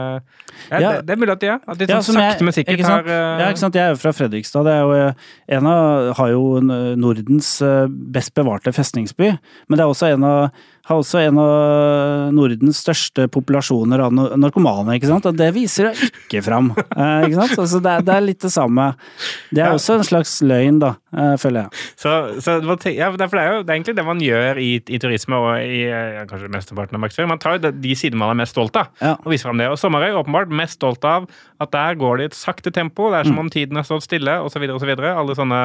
ja, 0.72 0.80
Ja. 0.80 0.94
Det, 1.02 1.06
det 1.10 1.18
er 1.18 1.22
mulig 1.26 1.36
at 1.36 1.44
de, 1.44 1.52
er. 1.58 1.60
At 1.68 1.78
de 1.84 1.90
Ja, 1.92 2.00
sånn 2.00 2.22
jeg- 2.24 2.32
sakte, 2.38 2.48
men 2.48 2.56
sikkert 2.56 2.86
har 2.88 3.04
uh... 3.04 3.44
Ja, 3.44 3.52
ikke 3.52 3.66
sant. 3.66 3.76
Jeg 3.76 3.84
er 3.84 3.98
jo 3.98 4.00
fra 4.00 4.16
Fredrikstad. 4.16 4.33
Det 4.66 4.74
er 4.74 4.82
jo 4.82 4.94
eh, 4.98 5.32
en 5.58 5.70
av 5.70 6.14
Har 6.18 6.34
jo 6.34 6.60
Nordens 7.00 7.56
eh, 7.62 7.88
best 7.88 8.34
bevarte 8.38 8.74
festningsby. 8.76 9.34
Men 9.68 9.78
det 9.80 9.86
er 9.86 9.94
også 9.94 10.12
en 10.14 10.28
av 10.28 10.64
har 10.90 10.98
også 11.00 11.20
en 11.24 11.38
av 11.40 12.32
Nordens 12.36 12.82
største 12.84 13.28
populasjoner 13.32 14.02
av 14.04 14.12
narkomane, 14.40 14.98
ikke 14.98 15.08
sant. 15.08 15.26
Og 15.30 15.38
det 15.40 15.48
viser 15.56 15.92
jeg 15.92 16.10
ikke 16.26 16.42
fram. 16.44 16.72
Eh, 16.76 17.28
ikke 17.30 17.38
sant? 17.40 17.54
Altså, 17.64 17.80
det, 17.86 17.92
er, 17.94 18.02
det 18.04 18.14
er 18.18 18.26
litt 18.26 18.42
det 18.44 18.52
samme. 18.52 18.90
Det 19.54 19.62
er 19.64 19.70
Ja. 19.70 19.78
også 19.78 19.96
en 20.00 20.04
slags 20.04 20.34
løgn, 20.44 20.80
da, 20.84 20.90
eh, 21.16 21.36
føler 21.40 21.64
jeg. 21.64 21.70
Så, 22.04 22.12
så 22.44 22.58
ja, 22.92 23.08
for 23.14 23.18
det 23.18 23.30
er 23.32 23.54
jo 23.54 23.64
det 23.64 23.70
er 23.72 23.78
egentlig 23.78 23.96
det 23.96 24.06
man 24.06 24.20
gjør 24.20 24.60
i, 24.60 24.70
i 24.92 25.00
turisme 25.00 25.40
og 25.40 25.50
i 25.64 25.84
eh, 25.88 26.10
ja, 26.20 26.26
kanskje 26.28 26.52
mesteparten 26.52 27.00
av 27.00 27.04
markedsføring. 27.06 27.32
Man 27.32 27.40
tar 27.40 27.56
jo 27.58 27.64
de, 27.70 27.72
de 27.88 27.96
sidene 27.96 28.20
man 28.20 28.34
er 28.36 28.42
mest 28.44 28.52
stolt 28.58 28.76
av, 28.76 28.92
Ja. 29.00 29.14
og 29.24 29.32
viser 29.32 29.48
fram 29.50 29.58
det. 29.64 29.70
Og 29.72 29.80
Sommerøy 29.80 30.10
er 30.12 30.20
åpenbart 30.20 30.52
mest 30.52 30.80
stolt 30.82 31.04
av 31.08 31.30
at 31.64 31.72
der 31.72 31.96
går 31.96 32.18
det 32.20 32.24
i 32.28 32.32
et 32.34 32.36
sakte 32.38 32.72
tempo. 32.76 33.08
Det 33.14 33.22
er 33.22 33.24
Mm. 33.24 33.32
som 33.32 33.40
om 33.40 33.50
tiden 33.50 33.76
har 33.80 33.84
stått 33.88 34.04
stille, 34.04 34.34
osv., 34.44 34.68
osv. 34.76 34.90
Alle 35.00 35.36
sånne 35.40 35.62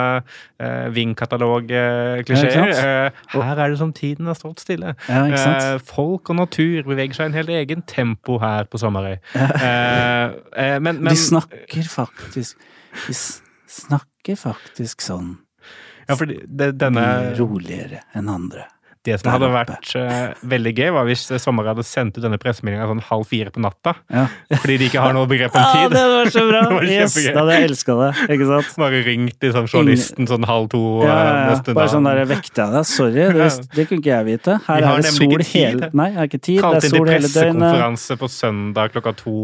eh, 0.62 0.87
Ving-katalog-klisjeer. 0.94 2.70
ikke 2.70 2.87
eh, 3.35 3.42
her 3.42 3.59
er 3.64 3.70
det 3.74 3.78
som 3.81 3.92
tiden 3.92 4.26
har 4.31 4.37
stått 4.38 4.62
stille. 4.62 4.94
Ja. 5.08 5.24
Eh, 5.32 5.78
folk 5.84 6.28
og 6.30 6.36
natur 6.36 6.84
beveger 6.88 7.16
seg 7.16 7.28
i 7.28 7.32
en 7.32 7.38
helt 7.38 7.52
egen 7.56 7.84
tempo 7.88 8.38
her 8.42 8.68
på 8.68 8.80
Sommerøy. 8.80 9.18
Eh, 9.34 10.24
eh, 10.60 10.78
men, 10.80 11.00
men 11.00 11.12
De 11.12 11.18
snakker 11.18 11.88
faktisk 11.88 12.58
De 13.06 13.14
snakker 13.16 14.36
faktisk 14.38 15.02
sånn 15.04 15.36
ja, 16.08 16.16
for 16.16 16.30
denne 16.48 17.06
roligere 17.36 18.02
enn 18.16 18.30
andre. 18.32 18.64
Det 19.06 19.14
som 19.20 19.30
hadde 19.30 19.48
vært 19.54 19.90
uh, 19.96 20.32
veldig 20.50 20.72
gøy, 20.74 20.88
var 20.96 21.04
hvis 21.08 21.22
Sommer 21.40 21.68
hadde 21.70 21.84
sendt 21.87 22.16
ut 22.18 22.24
denne 22.24 22.37
pressemeldinga 22.42 22.88
sånn 22.90 23.02
halv 23.08 23.28
fire 23.30 23.52
på 23.54 23.62
natta. 23.62 23.94
Ja. 24.12 24.24
Fordi 24.58 24.76
de 24.80 24.88
ikke 24.90 25.00
har 25.04 25.14
noe 25.16 25.28
begrep 25.30 25.54
om 25.54 25.62
Ja, 25.64 25.72
tid. 25.87 25.94
det 25.94 26.02
var 26.12 26.32
så 26.34 26.42
bra! 26.48 26.62
Det 26.68 26.74
var 26.74 26.88
Yes, 26.88 27.14
da 27.14 27.38
hadde 27.44 27.54
jeg 27.58 27.68
elska 27.70 27.94
det, 28.00 28.08
ikke 28.34 28.48
sant? 28.50 28.72
Bare 28.82 29.02
ringt 29.06 29.38
liksom, 29.46 29.68
journalisten 29.70 30.28
sånn 30.28 30.44
halv 30.50 30.66
to. 30.74 30.82
Ja, 31.06 31.08
eh, 31.08 31.14
ja, 31.14 31.28
ja. 31.28 31.44
neste 31.54 31.74
Bare 31.76 31.87
dag. 31.87 31.92
sånn 31.94 32.08
der 32.11 32.22
vekta 32.32 32.66
jeg 32.66 32.74
deg. 32.74 32.88
Sorry, 32.90 33.14
det, 33.14 33.26
Ja. 33.38 33.48
det 33.78 33.87
kunne 33.88 34.02
ikke 34.02 34.12
jeg 34.16 34.28
vite. 34.32 34.58
Her 34.66 34.88
er 34.90 35.02
det 35.06 35.12
sol 35.14 35.37
ikke 35.38 35.48
hele 35.54 35.90
Nei, 35.98 36.08
jeg 36.12 36.18
har 36.18 36.28
ikke 36.32 36.42
tid. 36.48 36.58
Det 36.58 36.68
er 36.68 36.74
inn 36.74 36.80
til 36.88 36.94
sol 36.96 37.12
hele 37.14 37.28
døgnet. 37.28 37.38
pressekonferanse 37.38 38.18
på 38.24 38.30
søndag 38.34 38.92
klokka 38.96 39.14
to. 39.22 39.37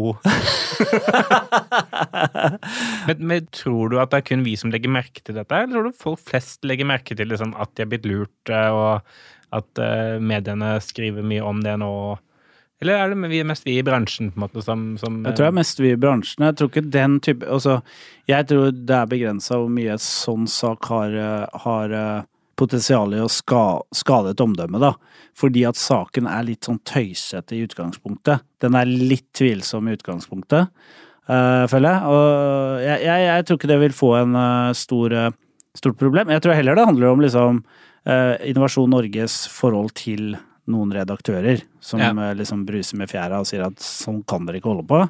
men, 3.07 3.17
men 3.31 3.47
tror 3.55 3.91
du 3.93 3.99
at 4.01 4.11
det 4.13 4.21
er 4.21 4.27
kun 4.31 4.43
vi 4.45 4.55
som 4.59 4.71
legger 4.73 4.91
merke 4.93 5.23
til 5.25 5.37
dette, 5.37 5.55
eller 5.63 5.75
tror 5.79 5.89
du 5.89 5.99
folk 6.05 6.21
flest 6.27 6.65
legger 6.67 6.87
merke 6.89 7.17
til 7.17 7.29
liksom, 7.31 7.55
at 7.61 7.71
de 7.77 7.85
er 7.85 7.91
blitt 7.91 8.07
lurt, 8.09 8.51
eh, 8.51 8.69
og 8.75 9.15
at 9.55 9.81
uh, 9.81 10.21
mediene 10.21 10.75
skriver 10.83 11.25
mye 11.25 11.43
om 11.45 11.63
det 11.65 11.77
nå? 11.81 11.91
Eller 12.83 12.99
er 12.99 13.13
det 13.13 13.43
mest 13.47 13.65
vi 13.65 13.77
i 13.79 13.85
bransjen 13.87 14.33
på 14.33 14.39
en 14.39 14.43
måte 14.43 14.61
som, 14.65 14.85
som 14.99 15.21
Jeg 15.23 15.37
tror 15.37 15.47
det 15.47 15.51
er 15.53 15.59
mest 15.61 15.79
vi 15.79 15.91
i 15.93 15.99
bransjen. 15.99 16.43
Jeg 16.49 16.57
tror 16.59 16.71
ikke 16.71 16.87
den 16.91 17.19
type 17.23 17.47
Altså, 17.47 17.79
jeg 18.27 18.47
tror 18.51 18.73
det 18.75 18.97
er 18.97 19.11
begrensa 19.11 19.59
hvor 19.61 19.71
mye 19.71 19.95
en 19.95 20.03
sånn 20.03 20.49
sak 20.51 20.89
har, 20.91 21.15
eh, 21.15 21.61
har 21.63 21.95
eh, 21.95 22.25
potensial 22.59 23.15
i 23.15 23.21
å 23.23 23.29
ska, 23.31 23.63
skade 23.95 24.33
et 24.33 24.43
omdømme, 24.43 24.79
da. 24.81 24.93
Fordi 25.35 25.65
at 25.67 25.79
saken 25.79 26.29
er 26.31 26.45
litt 26.47 26.67
sånn 26.67 26.79
tøysete 26.87 27.57
i 27.57 27.63
utgangspunktet. 27.65 28.45
Den 28.63 28.77
er 28.79 28.87
litt 28.87 29.27
tvilsom 29.35 29.89
i 29.89 29.95
utgangspunktet, 29.97 30.71
uh, 31.27 31.65
føler 31.71 31.89
jeg. 31.89 32.13
Og 32.13 32.85
jeg, 32.85 33.01
jeg, 33.03 33.25
jeg 33.27 33.47
tror 33.47 33.59
ikke 33.59 33.71
det 33.73 33.81
vil 33.83 33.97
få 33.97 34.11
en 34.21 34.37
uh, 34.39 34.71
stor, 34.77 35.15
eh, 35.19 35.33
stort 35.77 35.97
problem. 35.99 36.31
Jeg 36.33 36.41
tror 36.45 36.55
heller 36.57 36.75
det 36.79 36.85
handler 36.89 37.11
om 37.13 37.21
liksom 37.23 37.63
eh, 38.05 38.35
Innovasjon 38.51 38.89
Norges 38.93 39.45
forhold 39.51 39.93
til 39.99 40.35
noen 40.67 40.91
redaktører 40.95 41.61
som 41.83 41.99
Ja. 42.01 42.09
eh, 42.11 42.33
liksom 42.35 42.65
bruser 42.65 42.97
med 42.97 43.09
fjæra 43.11 43.39
og 43.39 43.45
sier 43.49 43.65
at 43.67 43.77
sånn 43.83 44.23
kan 44.27 44.45
dere 44.47 44.57
ikke 44.61 44.71
holde 44.73 44.87
på. 44.89 45.03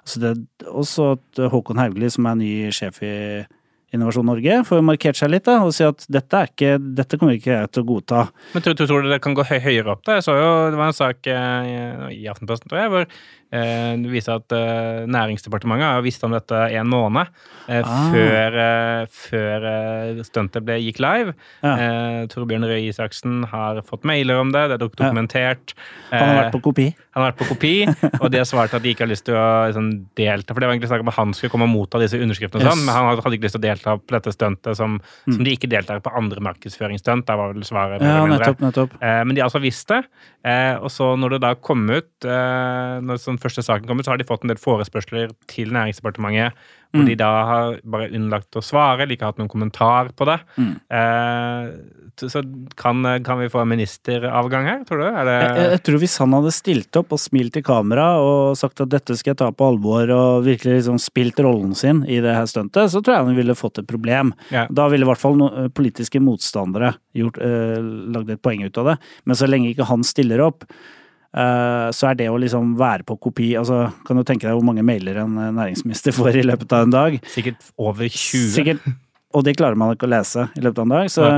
Altså 0.00 0.20
det, 0.22 0.34
også 0.66 1.12
at 1.18 1.40
Håkon 1.52 1.76
Haugli, 1.78 2.08
som 2.10 2.26
er 2.26 2.34
ny 2.40 2.52
sjef 2.74 3.02
i, 3.02 3.46
Innovasjon 3.92 4.22
Norge 4.24 4.60
får 4.68 4.84
markert 4.86 5.18
seg 5.18 5.32
litt 5.32 5.48
da, 5.48 5.56
og 5.66 5.72
si 5.74 5.82
at 5.82 6.04
dette, 6.06 6.30
er 6.38 6.46
ikke, 6.46 6.76
dette 6.94 7.18
kommer 7.18 7.34
ikke 7.34 7.56
jeg 7.56 7.70
til 7.74 7.82
å 7.82 7.86
godta. 7.88 8.20
Men 8.54 8.62
tror, 8.62 8.76
tror 8.78 9.02
du 9.02 9.08
det 9.10 9.18
kan 9.24 9.34
gå 9.34 9.42
høyere 9.42 9.90
opp? 9.96 10.04
da? 10.06 10.14
Jeg 10.20 10.22
så 10.28 10.36
jo, 10.38 10.50
Det 10.70 10.78
var 10.78 10.92
en 10.92 10.94
sak 10.94 11.26
eh, 11.26 12.04
i 12.14 12.28
Aftenposten, 12.30 12.70
tror 12.70 12.78
jeg, 12.84 12.92
hvor 12.92 13.02
eh, 13.02 13.16
det 13.50 14.10
viser 14.12 14.36
at 14.38 14.52
eh, 14.54 15.06
Næringsdepartementet 15.10 15.82
har 15.88 16.02
visst 16.04 16.22
om 16.24 16.30
dette 16.36 16.54
en 16.78 16.86
måned 16.86 17.26
eh, 17.68 17.82
Ah. 17.84 18.10
før, 18.12 18.56
eh, 18.62 19.06
før 19.10 19.64
eh, 19.70 20.22
stuntet 20.26 20.64
ble, 20.66 20.76
gikk 20.82 20.98
live. 21.02 21.34
Ja. 21.62 21.72
Eh, 21.74 22.26
Torbjørn 22.30 22.66
Røe 22.66 22.80
Isaksen 22.88 23.44
har 23.50 23.80
fått 23.86 24.04
mailer 24.06 24.38
om 24.42 24.50
det, 24.54 24.68
det 24.70 24.76
er 24.78 24.84
dokumentert. 24.86 25.74
Ja. 26.10 26.18
Han 26.18 26.28
har 26.28 26.34
Eh, 26.36 26.42
vært 26.44 26.52
på 26.56 26.62
kopi. 26.62 26.86
han 27.14 27.22
har 27.22 27.32
vært 27.32 27.38
på 27.40 27.48
kopi, 27.54 27.72
og 28.20 28.30
de 28.30 28.38
har 28.38 28.44
svart 28.46 28.74
at 28.74 28.82
de 28.82 28.92
ikke 28.94 29.04
har 29.06 29.10
lyst 29.10 29.24
til 29.26 29.34
å 29.34 29.46
liksom, 29.70 29.90
delta. 30.18 30.54
For 30.54 30.60
det 30.60 30.68
var 30.68 30.74
egentlig 30.76 30.90
snakk 30.92 31.00
om 31.06 31.08
at 31.12 31.18
han 31.18 31.32
skulle 31.34 31.50
komme 31.54 31.66
og 31.68 31.74
motta 31.74 31.98
disse 32.02 32.18
underskriftene, 32.20 32.62
Yes. 32.62 32.72
sånn, 32.74 32.84
men 32.86 32.94
han 32.94 33.08
hadde 33.10 33.34
ikke 33.38 33.46
lyst 33.48 33.56
til 33.58 33.62
å 33.62 33.66
delta 33.68 33.96
på 33.98 34.14
dette 34.18 34.32
stuntet 34.34 34.76
som, 34.76 35.00
Mm. 35.26 35.34
som 35.34 35.44
de 35.44 35.50
ikke 35.56 35.68
deltar 35.70 36.00
på 36.00 36.14
andre 36.16 36.40
markedsføringsstunt. 36.40 37.26
Da 37.26 37.36
var 37.36 37.52
vel 37.54 37.62
svaret. 37.66 38.00
Ja, 38.02 38.26
nettopp, 38.26 38.60
nettopp. 38.60 38.94
Eh, 39.02 39.24
men 39.24 39.34
de 39.34 39.40
har 39.42 39.48
altså 39.50 39.60
visst 39.62 39.88
det. 39.88 40.04
Eh, 40.44 40.74
og 40.80 40.88
så 40.90 41.16
når 41.18 41.30
det 41.36 41.40
da 41.42 41.54
kom 41.54 41.88
ut, 41.90 42.10
eh, 42.24 43.00
når 43.00 43.18
sånn 43.20 43.39
første 43.42 43.64
saken 43.66 43.88
kommer, 43.88 44.06
så 44.06 44.12
har 44.14 44.20
de 44.20 44.28
fått 44.28 44.44
en 44.44 44.52
del 44.52 44.60
forespørsler 44.60 45.32
til 45.50 45.72
Næringsdepartementet, 45.76 46.52
hvor 46.90 47.04
Mm. 47.04 47.06
de 47.06 47.14
da 47.14 47.30
har 47.46 47.76
bare 47.86 48.08
unnlagt 48.10 48.56
å 48.58 48.62
svare, 48.66 49.02
eller 49.04 49.14
ikke 49.14 49.28
hatt 49.28 49.38
noen 49.38 49.48
kommentar 49.48 50.08
på 50.18 50.26
det. 50.26 50.40
Mm. 50.58 50.72
Eh, 50.90 51.70
så 52.18 52.42
kan, 52.76 53.02
kan 53.22 53.38
vi 53.38 53.48
få 53.48 53.62
en 53.62 53.70
ministeravgang 53.70 54.66
her, 54.66 54.80
tror 54.84 54.98
du? 54.98 55.06
Det 55.06 55.36
Jeg, 55.36 55.70
jeg, 55.70 55.82
tror 55.86 55.98
hvis 56.02 56.18
han 56.18 56.34
hadde 56.36 56.52
stilt 56.52 56.98
opp 56.98 57.14
og 57.14 57.20
smilt 57.22 57.56
i 57.56 57.62
kamera 57.62 58.08
og 58.18 58.58
sagt 58.58 58.82
at 58.82 58.90
dette 58.90 59.16
skal 59.16 59.32
jeg 59.32 59.40
ta 59.40 59.50
på 59.54 59.70
alvor, 59.70 60.10
og 60.10 60.44
virkelig 60.44 60.80
liksom 60.80 60.98
spilt 60.98 61.38
rollen 61.38 61.76
sin 61.78 62.02
i 62.10 62.18
det 62.20 62.34
her 62.34 62.50
stuntet, 62.50 62.90
så 62.90 63.00
tror 63.00 63.14
jeg 63.20 63.28
han 63.30 63.38
ville 63.38 63.54
fått 63.58 63.78
et 63.78 63.86
problem. 63.90 64.34
Ja. 64.50 64.66
Da 64.66 64.88
ville 64.90 65.06
i 65.06 65.10
hvert 65.12 65.22
fall 65.22 65.38
no, 65.38 65.50
politiske 65.70 66.20
motstandere 66.20 66.96
gjort, 67.16 67.38
eh, 67.38 67.78
lagd 68.10 68.34
et 68.34 68.42
poeng 68.42 68.66
ut 68.66 68.82
av 68.82 68.92
det. 68.92 68.98
Men 69.24 69.38
så 69.38 69.46
lenge 69.48 69.70
ikke 69.70 69.86
han 69.86 70.02
stiller 70.02 70.42
opp, 70.42 70.66
eh, 70.66 70.98
så 71.94 72.10
er 72.10 72.16
det 72.18 72.26
å 72.30 72.38
liksom 72.42 72.72
være 72.78 73.04
på 73.06 73.14
kopi 73.22 73.52
altså 73.58 73.84
Kan 74.06 74.18
du 74.18 74.24
tenke 74.26 74.48
deg 74.48 74.56
hvor 74.56 74.66
mange 74.66 74.82
mailer 74.82 75.20
en 75.22 75.36
eh, 75.38 75.52
næringsminister 75.54 76.14
får 76.18 76.40
i 76.40 76.48
løpet 76.48 76.74
av 76.74 76.88
en 76.88 76.96
dag? 76.96 77.20
sikkert 77.30 77.70
over 77.78 78.08
20? 78.08 78.50
Sikkert. 78.56 78.90
Og 79.30 79.44
det 79.46 79.54
klarer 79.60 79.78
man 79.78 79.92
ikke 79.94 80.08
å 80.08 80.10
lese 80.10 80.48
i 80.58 80.62
løpet 80.64 80.80
av 80.82 80.88
en 80.88 80.94
dag. 80.96 81.10
Så 81.12 81.26
ja. 81.28 81.36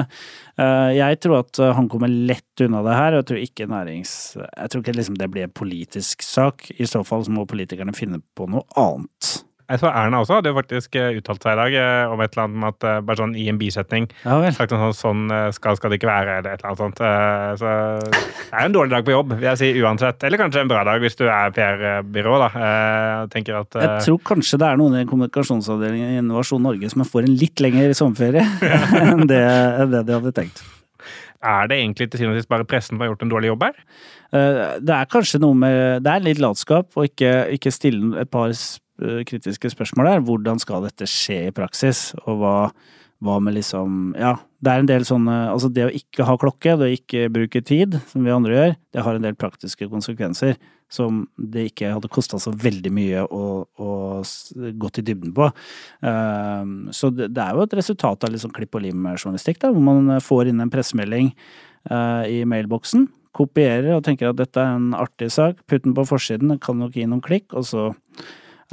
eh, 0.57 0.91
jeg 0.97 1.19
tror 1.21 1.43
at 1.43 1.61
eh, 1.61 1.75
han 1.77 1.91
kommer 1.93 2.09
lett 2.09 2.65
unna 2.65 2.81
det 2.87 2.95
her. 2.97 3.13
Og 3.13 3.21
jeg 3.21 3.29
tror 3.29 3.43
ikke 3.43 3.69
nærings... 3.69 4.15
Jeg 4.41 4.73
tror 4.73 4.85
ikke 4.85 4.97
liksom 4.97 5.19
det 5.21 5.29
blir 5.35 5.45
en 5.45 5.53
politisk 5.53 6.25
sak. 6.25 6.71
I 6.73 6.89
så 6.89 7.03
fall 7.05 7.27
så 7.27 7.35
må 7.37 7.45
politikerne 7.51 7.93
finne 7.97 8.23
på 8.39 8.49
noe 8.49 8.65
annet. 8.81 9.35
Jeg 9.73 9.81
så 9.81 9.89
Erna 9.89 10.19
også 10.21 10.37
hadde 10.37 10.51
jo 10.51 10.57
faktisk 10.59 10.97
eh, 11.01 11.15
uttalt 11.17 11.45
seg 11.45 11.55
i 11.55 11.61
dag 11.63 11.75
eh, 11.81 12.11
om 12.13 12.21
et 12.21 12.35
eller 12.35 12.45
annet 12.45 12.75
at 12.75 12.87
eh, 12.89 12.99
bare 13.09 13.21
sånn 13.23 13.33
i 13.41 13.47
en 13.49 13.61
bisetning 13.61 14.09
Ja 14.21 14.37
sagt 14.53 14.75
noe 14.75 14.91
sånn 14.93 15.23
sånn 15.31 15.55
skal, 15.57 15.79
skal 15.79 15.93
det 15.93 15.99
ikke 15.99 16.11
være, 16.11 16.35
eller 16.41 16.53
et 16.53 16.61
eller 16.61 16.73
annet 16.73 16.83
sånt. 16.83 17.01
Så 17.63 17.71
det 18.13 18.59
er 18.59 18.67
en 18.67 18.75
dårlig 18.75 18.93
dag 18.93 19.07
på 19.07 19.15
jobb, 19.15 19.33
vil 19.39 19.49
jeg 19.49 19.61
si 19.61 19.71
uansett. 19.81 20.27
Eller 20.27 20.41
kanskje 20.41 20.63
en 20.63 20.71
bra 20.71 20.83
dag 20.87 21.01
hvis 21.03 21.17
du 21.17 21.25
er 21.25 21.55
PR-byrå, 21.57 22.35
da. 22.43 22.51
Jeg 23.33 23.57
at 23.57 23.79
Jeg 23.81 24.05
tror 24.07 24.21
kanskje 24.33 24.61
det 24.61 24.69
er 24.69 24.81
noen 24.81 24.99
i 25.01 25.07
kommunikasjonsavdelingen 25.09 26.13
i 26.13 26.21
Innovasjon 26.21 26.63
Norge 26.63 26.93
som 26.93 27.07
får 27.09 27.27
en 27.27 27.35
litt 27.41 27.65
lengre 27.65 27.97
sommerferie 27.97 28.45
enn 29.03 29.25
det, 29.31 29.43
det 29.95 30.05
de 30.09 30.19
hadde 30.19 30.35
tenkt. 30.37 30.63
Er 31.43 31.71
det 31.71 31.81
egentlig 31.81 32.11
til 32.11 32.23
syvende 32.23 32.37
og 32.37 32.43
sist 32.43 32.53
bare 32.53 32.69
pressen 32.69 32.95
som 32.95 33.03
har 33.03 33.13
gjort 33.13 33.25
en 33.25 33.33
dårlig 33.33 33.51
jobb 33.51 33.67
her? 33.67 33.81
Det 34.33 34.95
er 34.95 35.09
kanskje 35.13 35.43
noe 35.43 35.57
med 35.59 36.05
Det 36.05 36.13
er 36.13 36.23
litt 36.25 36.39
latskap 36.41 36.95
å 36.97 37.05
ikke, 37.09 37.33
ikke 37.57 37.73
stille 37.75 38.15
et 38.23 38.31
par 38.33 38.55
kritiske 39.01 39.71
spørsmål 39.73 40.11
er 40.11 40.25
Hvordan 40.27 40.61
skal 40.63 40.85
dette 40.87 41.09
skje 41.09 41.49
i 41.49 41.55
praksis, 41.55 42.11
og 42.27 42.43
hva, 42.43 42.57
hva 43.25 43.39
med 43.43 43.57
liksom 43.57 44.13
Ja, 44.19 44.37
det 44.63 44.73
er 44.73 44.83
en 44.83 44.91
del 44.91 45.07
sånne 45.09 45.39
Altså 45.53 45.71
det 45.73 45.89
å 45.89 45.95
ikke 45.97 46.27
ha 46.29 46.37
klokke, 46.41 46.77
det 46.79 46.91
å 46.91 46.95
ikke 46.99 47.27
bruke 47.33 47.65
tid, 47.65 47.99
som 48.13 48.25
vi 48.27 48.35
andre 48.35 48.59
gjør, 48.59 48.77
det 48.93 49.07
har 49.07 49.19
en 49.19 49.27
del 49.27 49.39
praktiske 49.39 49.89
konsekvenser 49.91 50.59
som 50.93 51.23
det 51.41 51.71
ikke 51.71 51.95
hadde 51.95 52.11
kosta 52.13 52.37
så 52.37 52.51
veldig 52.53 52.91
mye 52.93 53.23
å, 53.25 53.45
å 53.65 53.93
gå 54.77 54.91
til 54.93 55.07
dybden 55.09 55.33
på. 55.33 55.47
Eh, 56.05 56.73
Så 56.93 57.09
det, 57.17 57.31
det 57.33 57.41
er 57.41 57.57
jo 57.57 57.65
et 57.65 57.77
resultat 57.79 58.27
av 58.29 58.37
sånn 58.37 58.53
klipp 58.53 58.77
og 58.77 58.85
lim-journalistikk, 58.85 59.63
da, 59.63 59.73
hvor 59.73 59.87
man 59.87 60.21
får 60.21 60.51
inn 60.51 60.61
en 60.61 60.73
pressemelding 60.73 61.33
eh, 61.33 62.25
i 62.29 62.43
mailboksen, 62.45 63.09
kopierer 63.33 63.95
og 63.97 64.05
tenker 64.05 64.29
at 64.29 64.37
dette 64.43 64.61
er 64.61 64.77
en 64.77 64.93
artig 64.93 65.31
sak, 65.33 65.65
putt 65.65 65.87
den 65.87 65.97
på 65.97 66.05
forsiden, 66.05 66.59
kan 66.61 66.77
nok 66.83 66.99
gi 66.99 67.09
noen 67.09 67.25
klikk, 67.25 67.49
og 67.57 67.65
så 67.65 67.89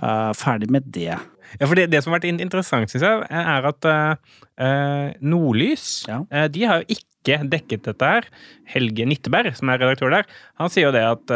eh, 0.01 0.31
ferdig 0.37 0.69
med 0.73 0.87
det. 0.87 1.17
Ja, 1.57 1.65
for 1.65 1.75
det, 1.77 1.89
det 1.89 2.03
som 2.03 2.13
har 2.13 2.19
vært 2.19 2.41
interessant, 2.43 2.91
syns 2.91 3.05
jeg, 3.05 3.27
er 3.29 3.69
at 3.71 3.87
eh, 3.89 5.13
Nordlys 5.25 6.05
Ja. 6.09 6.21
uh, 6.29 6.47
de 6.51 6.65
har 6.69 6.83
jo 6.83 6.97
ikke 6.99 7.39
dekket 7.49 7.87
dette 7.89 8.09
her. 8.09 8.27
Helge 8.69 9.05
Nitteberg, 9.05 9.51
som 9.57 9.69
er 9.69 9.81
redaktør 9.81 10.13
der, 10.13 10.29
han 10.61 10.71
sier 10.71 10.87
jo 10.87 10.93
det 10.95 11.03
at 11.03 11.33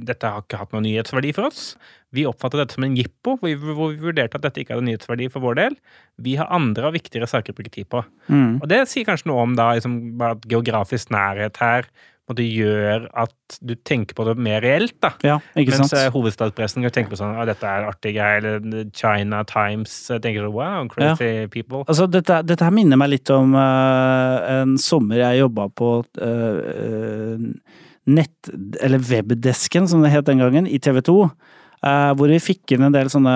dette 0.00 0.30
har 0.32 0.42
ikke 0.42 0.58
hatt 0.58 0.72
noen 0.72 0.86
nyhetsverdi 0.88 1.34
for 1.36 1.50
oss. 1.50 1.74
Vi 2.16 2.24
oppfattet 2.26 2.62
dette 2.62 2.76
som 2.78 2.86
en 2.86 2.96
jippo, 2.96 3.34
hvor 3.36 3.50
vi, 3.50 3.56
hvor 3.58 3.92
vi 3.92 4.00
vurderte 4.00 4.38
at 4.38 4.46
dette 4.46 4.62
ikke 4.62 4.74
hadde 4.74 4.86
nyhetsverdi 4.86 5.28
for 5.34 5.44
vår 5.44 5.58
del. 5.60 5.76
Vi 6.24 6.38
har 6.40 6.48
andre 6.54 6.88
og 6.88 6.96
viktigere 6.96 7.28
saker 7.28 7.52
å 7.52 7.58
bruke 7.58 7.74
tid 7.74 7.90
på. 7.92 8.00
Mm. 8.32 8.62
Og 8.62 8.66
det 8.72 8.80
sier 8.88 9.06
kanskje 9.06 9.28
noe 9.28 9.44
om 9.44 9.58
da, 9.58 9.74
liksom, 9.76 9.98
geografisk 10.48 11.12
nærhet 11.14 11.60
her 11.60 11.90
på 12.28 12.36
det 12.36 12.46
gjør 12.46 13.08
at 13.24 13.58
du 13.64 13.74
tenker 13.88 14.16
på 14.18 14.26
det 14.28 14.34
mer 14.44 14.60
reelt, 14.64 14.94
da. 15.02 15.12
Ja, 15.24 15.38
Mens 15.56 15.78
sant? 15.80 15.96
eh, 15.96 16.10
hovedstadspressen 16.12 16.84
kan 16.84 16.94
tenke 16.94 17.14
på 17.14 17.20
sånn 17.20 17.36
at 17.40 17.48
dette 17.48 17.68
er 17.68 17.88
artig 17.88 18.14
greier, 18.18 18.46
eller 18.58 18.88
China 18.96 19.42
Times 19.48 19.94
eh, 20.12 20.20
tenker 20.22 20.44
sånn 20.44 20.56
wow, 20.56 20.88
crazy 20.92 21.48
people. 21.52 21.82
Altså, 21.86 22.08
dette, 22.12 22.42
dette 22.46 22.66
her 22.66 22.74
minner 22.74 23.00
meg 23.00 23.14
litt 23.16 23.32
om 23.34 23.56
uh, 23.56 24.60
en 24.60 24.76
sommer 24.82 25.22
jeg 25.22 25.42
jobba 25.42 25.68
på 25.72 25.92
eh, 26.20 26.58
eh, 26.74 27.78
nett... 28.08 28.52
Eller 28.84 29.02
webdesken, 29.04 29.88
som 29.88 30.04
det 30.04 30.12
het 30.12 30.28
den 30.28 30.44
gangen, 30.44 30.68
i 30.68 30.80
TV 30.82 31.00
2. 31.04 31.22
Uh, 31.78 32.10
hvor 32.18 32.26
vi 32.26 32.40
fikk 32.42 32.72
inn 32.74 32.88
en 32.88 32.94
del 32.94 33.06
sånne 33.12 33.32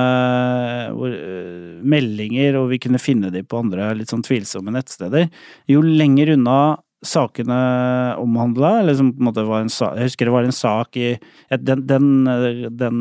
hvor, 0.96 1.12
eh, 1.14 1.76
meldinger, 1.86 2.56
og 2.58 2.72
vi 2.72 2.80
kunne 2.82 2.98
finne 2.98 3.30
de 3.30 3.44
på 3.46 3.60
andre 3.62 3.92
litt 3.94 4.10
sånn 4.10 4.24
tvilsomme 4.26 4.74
nettsteder. 4.74 5.28
Jo 5.70 5.82
lenger 5.84 6.34
unna 6.34 6.56
sakene 7.02 7.56
omhandla, 8.22 8.76
eller 8.80 8.94
som 8.94 9.08
på 9.10 9.18
en 9.18 9.26
måte 9.26 9.42
var 9.46 9.64
en 9.64 9.70
sak 9.72 9.96
Jeg 9.98 10.06
husker 10.06 10.28
det 10.28 10.34
var 10.34 10.46
en 10.46 10.54
sak 10.54 10.96
i 11.00 11.08
Den, 11.50 11.82
den, 11.86 12.08
den, 12.78 13.00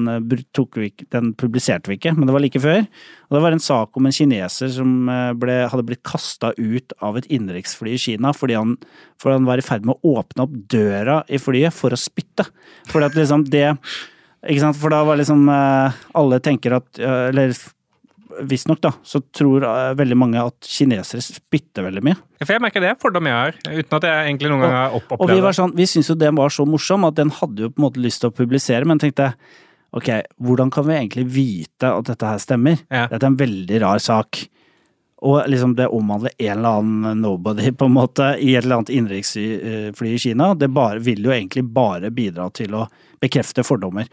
vi 0.74 0.90
Den 1.14 1.34
publiserte 1.38 1.92
vi 1.92 2.00
ikke, 2.00 2.16
men 2.18 2.26
det 2.26 2.34
var 2.34 2.44
like 2.44 2.62
før. 2.62 2.82
Og 3.30 3.38
det 3.38 3.44
var 3.46 3.56
en 3.56 3.64
sak 3.64 3.98
om 3.98 4.08
en 4.08 4.16
kineser 4.16 4.72
som 4.74 5.10
eh, 5.12 5.34
ble, 5.38 5.58
hadde 5.72 5.86
blitt 5.88 6.04
kasta 6.08 6.52
ut 6.58 6.96
av 7.00 7.20
et 7.20 7.30
innenriksfly 7.30 7.94
i 7.96 8.02
Kina 8.02 8.34
fordi 8.36 8.58
han, 8.58 8.74
fordi 9.22 9.38
han 9.38 9.50
var 9.50 9.62
i 9.62 9.66
ferd 9.66 9.86
med 9.88 9.96
å 10.00 10.16
åpne 10.18 10.48
opp 10.48 10.56
døra 10.74 11.22
i 11.30 11.40
flyet 11.42 11.76
for 11.76 11.94
å 11.94 12.00
spytte. 12.00 12.48
Fordi 12.90 13.08
at 13.12 13.20
liksom 13.20 13.46
det 13.52 13.70
Ikke 14.50 14.64
sant, 14.64 14.80
for 14.82 14.90
da 14.90 15.04
var 15.06 15.22
liksom 15.22 15.46
eh, 15.54 16.02
Alle 16.18 16.42
tenker 16.42 16.80
at 16.80 16.98
eh, 16.98 17.30
Eller 17.30 17.54
visstnok, 18.48 18.80
da, 18.84 18.92
så 19.04 19.22
tror 19.36 19.66
eh, 19.68 19.94
veldig 20.00 20.18
mange 20.18 20.44
at 20.44 20.68
kinesere 20.68 21.24
spytter 21.26 21.86
veldig 21.88 22.04
mye. 22.06 22.20
Ja, 22.40 22.46
For 22.46 22.56
jeg 22.56 22.64
merker 22.64 22.84
det 22.84 22.92
er 22.94 23.02
fordom 23.02 23.30
jeg 23.30 23.38
har, 23.38 23.58
uten 23.68 23.98
at 23.98 24.08
jeg 24.08 24.30
egentlig 24.30 24.52
noen 24.54 24.64
gang 24.66 24.78
har 24.78 24.96
opp 24.98 25.12
Og 25.12 25.18
vi 25.20 25.26
opplevd 25.26 25.44
var 25.46 25.54
det. 25.54 25.60
sånn, 25.60 25.76
vi 25.78 25.90
syntes 25.90 26.14
jo 26.14 26.18
den 26.22 26.40
var 26.40 26.54
så 26.54 26.66
morsom 26.70 27.06
at 27.10 27.20
den 27.20 27.34
hadde 27.42 27.68
jo 27.68 27.74
på 27.74 27.82
en 27.82 27.88
måte 27.88 28.04
lyst 28.04 28.24
til 28.24 28.32
å 28.32 28.36
publisere, 28.36 28.88
men 28.90 29.02
tenkte 29.02 29.34
ok, 29.92 30.10
hvordan 30.40 30.72
kan 30.72 30.88
vi 30.88 30.96
egentlig 30.96 31.28
vite 31.36 31.92
at 31.92 32.08
dette 32.08 32.34
her 32.34 32.42
stemmer? 32.42 32.80
Ja. 32.88 33.08
Dette 33.12 33.26
er 33.26 33.32
en 33.34 33.40
veldig 33.40 33.82
rar 33.84 34.02
sak. 34.04 34.46
Og 35.22 35.44
liksom 35.52 35.76
det 35.78 35.86
omhandler 35.94 36.32
en 36.40 36.52
eller 36.56 36.80
annen 36.80 37.20
nobody 37.22 37.70
på 37.78 37.86
en 37.86 37.94
måte 37.94 38.32
i 38.42 38.56
et 38.56 38.64
eller 38.64 38.80
annet 38.80 38.94
innenriksfly 38.96 40.14
i 40.16 40.22
Kina. 40.24 40.54
Det 40.58 40.72
bare, 40.74 40.98
vil 41.04 41.28
jo 41.28 41.34
egentlig 41.36 41.68
bare 41.70 42.10
bidra 42.10 42.48
til 42.56 42.74
å 42.80 42.88
bekrefte 43.22 43.66
fordommer. 43.68 44.08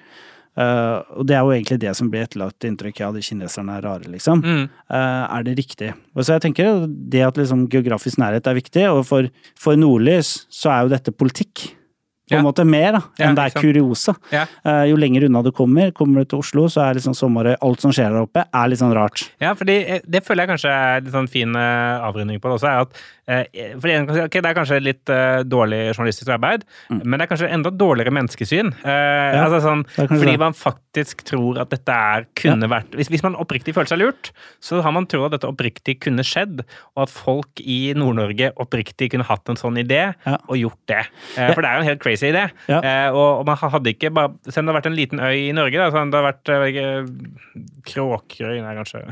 Eh, 0.59 0.99
og 1.15 1.27
det 1.29 1.37
er 1.39 1.45
jo 1.47 1.53
egentlig 1.55 1.79
det 1.85 1.93
som 1.95 2.09
blir 2.11 2.25
etterlatt 2.27 2.67
inntrykk 2.67 3.01
av 3.07 3.15
de 3.15 3.23
kineserne 3.23 3.77
er 3.79 3.85
rare, 3.87 4.11
liksom. 4.11 4.43
Mm. 4.43 4.65
Uh, 4.91 5.25
er 5.39 5.45
det 5.47 5.55
riktig? 5.61 5.93
Og 6.17 6.25
så 6.27 6.35
jeg 6.35 6.49
tenker 6.49 6.87
det 6.89 7.23
at 7.29 7.39
liksom 7.39 7.69
geografisk 7.71 8.19
nærhet 8.19 8.47
er 8.51 8.59
viktig, 8.59 8.89
og 8.91 9.05
for, 9.07 9.29
for 9.59 9.79
Nordlys 9.79 10.41
så 10.51 10.73
er 10.75 10.87
jo 10.87 10.95
dette 10.97 11.15
politikk. 11.15 11.69
På 12.29 12.37
en 12.37 12.43
Ja. 12.43 12.45
måte 12.45 12.65
mer 12.69 12.91
da, 12.93 12.99
Ja, 13.17 13.29
enn 13.31 13.37
det 13.39 13.45
er 13.47 13.55
kuriosa. 13.63 14.13
Ja. 14.35 14.43
Eh, 14.61 14.83
jo 14.91 14.99
lenger 15.01 15.25
unna 15.31 15.41
du 15.43 15.49
kommer, 15.57 15.89
kommer 15.97 16.21
du 16.21 16.29
til 16.29 16.43
Oslo, 16.43 16.67
så 16.69 16.83
er 16.85 16.99
liksom 16.99 17.15
sommeret, 17.17 17.57
alt 17.65 17.81
som 17.81 17.91
skjer 17.95 18.11
der 18.13 18.27
oppe, 18.27 18.43
er 18.53 18.69
litt 18.69 18.83
sånn 18.83 18.93
rart. 18.93 19.31
Ja, 19.41 19.55
fordi 19.57 19.79
det 20.05 20.21
føler 20.27 20.45
jeg 20.45 20.51
kanskje 20.51 20.75
er 20.75 21.01
litt 21.07 21.15
sånn 21.15 21.31
fin 21.33 21.57
avrunding 21.57 22.37
på 22.43 22.51
det 22.51 22.59
også, 22.59 22.69
er 22.69 22.85
at 22.85 23.01
eh, 23.29 23.75
fordi 23.79 23.95
en 23.95 24.07
kan 24.09 24.29
Det 24.33 24.41
er 24.51 24.57
kanskje 24.57 24.79
litt 24.83 25.11
eh, 25.13 25.43
dårlig 25.45 25.81
journalistisk 25.95 26.31
arbeid, 26.35 26.65
men 26.91 27.17
det 27.19 27.27
er 27.27 27.31
kanskje 27.31 27.51
enda 27.55 27.71
dårligere 27.71 28.13
menneskesyn. 28.17 28.73
Eh, 28.83 29.39
altså 29.43 29.61
sånn, 29.65 29.85
fordi 29.95 30.37
man 30.41 30.57
faktisk 30.57 31.23
tror 31.29 31.61
at 31.63 31.71
dette 31.75 31.93
er, 31.93 32.27
kunne 32.39 32.69
vært 32.71 32.97
hvis, 32.99 33.11
hvis 33.13 33.25
man 33.27 33.37
oppriktig 33.39 33.75
føler 33.77 33.91
seg 33.93 34.01
lurt, 34.03 34.33
så 34.65 34.81
har 34.85 34.95
man 34.97 35.07
trodd 35.11 35.29
at 35.31 35.39
dette 35.39 35.51
oppriktig 35.51 35.99
kunne 36.07 36.25
skjedd, 36.27 36.65
og 36.97 37.05
at 37.07 37.13
folk 37.13 37.61
i 37.65 37.93
Nord-Norge 37.99 38.53
oppriktig 38.57 39.11
kunne 39.13 39.27
hatt 39.29 39.49
en 39.53 39.61
sånn 39.61 39.79
idé 39.81 40.01
Ja. 40.25 40.39
og 40.49 40.57
gjort 40.57 40.81
det. 40.91 41.05
Eh, 41.37 41.53
for 41.55 41.63
det 41.63 41.69
er 41.71 41.75
jo 41.79 41.85
en 41.85 41.91
helt 41.93 42.03
crazy 42.03 42.31
idé. 42.33 42.47
Ja. 42.69 42.81
Eh, 42.81 43.09
og, 43.13 43.43
og 43.43 43.47
man 43.47 43.57
hadde 43.61 43.93
ikke 43.93 44.11
bare 44.15 44.35
Selv 44.49 44.63
om 44.65 44.69
det 44.69 44.73
har 44.73 44.81
vært 44.81 44.91
en 44.91 44.97
liten 44.99 45.21
øy 45.21 45.37
i 45.49 45.53
Norge, 45.57 45.79
da, 45.79 45.91
sånn, 45.93 46.11
det 46.13 46.19
har 46.21 46.33
vært 46.33 46.51
Kråkerøy, 47.89 48.59
nei, 48.63 48.75
kanskje 48.79 49.03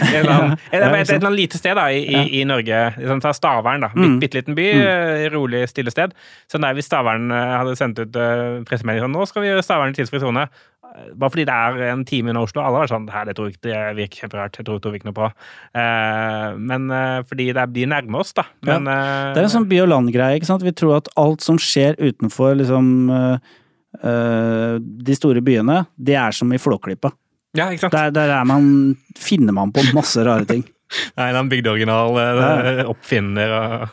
En 0.00 0.16
eller 0.20 0.32
annet, 0.34 0.64
et, 0.70 0.76
et, 0.78 0.84
et, 0.84 1.10
eller 1.16 1.26
annet 1.26 1.38
lite 1.38 1.60
sted 1.60 1.76
da, 1.78 1.86
i, 1.92 2.02
i, 2.06 2.40
i 2.40 2.44
Norge. 2.48 2.80
Sånn, 2.96 3.22
ta 3.24 3.32
Stavern, 3.36 3.86
da. 3.86 3.92
Bitte, 3.94 4.18
bitte 4.22 4.40
liten 4.40 4.58
by. 4.58 4.66
mm. 4.80 5.28
Rolig, 5.34 5.64
stille 5.70 5.92
sted. 5.94 6.14
Så 6.50 6.60
der 6.62 6.76
hvis 6.76 6.88
Stavern 6.90 7.30
eh, 7.34 7.54
hadde 7.60 7.76
sendt 7.78 8.00
ut 8.02 8.16
uh, 8.18 8.60
pressemelding 8.68 9.04
sånn 9.06 9.16
Nå 9.16 9.26
skal 9.28 9.44
vi 9.44 9.50
gjøre 9.50 9.64
Stavern 9.66 9.94
i 9.94 9.98
tidsfri 9.98 10.20
sone. 10.22 10.46
Eh, 10.90 11.12
Bare 11.14 11.30
fordi 11.34 11.44
det 11.48 11.54
er 11.54 11.92
en 11.92 12.04
time 12.08 12.32
unna 12.32 12.42
Oslo. 12.46 12.62
Alle 12.64 12.82
var 12.82 12.90
sånn 12.90 13.06
Her, 13.12 13.28
det 13.28 13.36
tror 13.38 13.50
jeg 13.50 13.60
det 13.66 13.78
virker 13.98 14.24
kjemperart. 14.24 14.58
Jeg 14.58 14.66
tror, 14.68 14.80
tror 14.82 14.94
vi 14.94 15.00
ikke 15.00 15.10
noe 15.10 15.18
på. 15.20 15.30
Eh, 15.78 16.58
men 16.70 16.90
eh, 16.96 17.20
fordi 17.28 17.50
det 17.56 17.68
de 17.76 17.86
nærme 17.90 18.20
oss, 18.22 18.34
da. 18.36 18.46
Men, 18.66 18.88
eh, 18.90 19.30
Det 19.34 19.42
er 19.42 19.48
en 19.48 19.54
sånn 19.56 19.68
by 19.70 19.82
og 19.84 19.90
land-greie, 19.92 20.40
ikke 20.40 20.50
sant. 20.50 20.66
Vi 20.66 20.74
tror 20.76 20.98
at 20.98 21.10
alt 21.20 21.44
som 21.46 21.58
skjer 21.60 21.98
utenfor 22.00 22.56
liksom 22.58 23.10
øh, 23.10 24.76
de 24.80 25.16
store 25.18 25.42
byene, 25.44 25.84
det 25.98 26.18
er 26.18 26.34
som 26.36 26.50
i 26.54 26.60
Flåklypa. 26.62 27.12
Ja, 27.56 27.66
ikke 27.70 27.86
sant? 27.86 27.96
Der, 27.96 28.12
der 28.14 28.32
er 28.36 28.44
man, 28.46 28.96
finner 29.18 29.54
man 29.56 29.72
på 29.74 29.82
masse 29.96 30.22
rare 30.26 30.46
ting. 30.48 30.62
Nei, 31.18 31.30
en 31.30 31.48
bygde 31.50 31.70
bygdeoriginal 31.70 32.18
eh, 32.22 32.84
oppfinner 32.90 33.56
og 33.60 33.88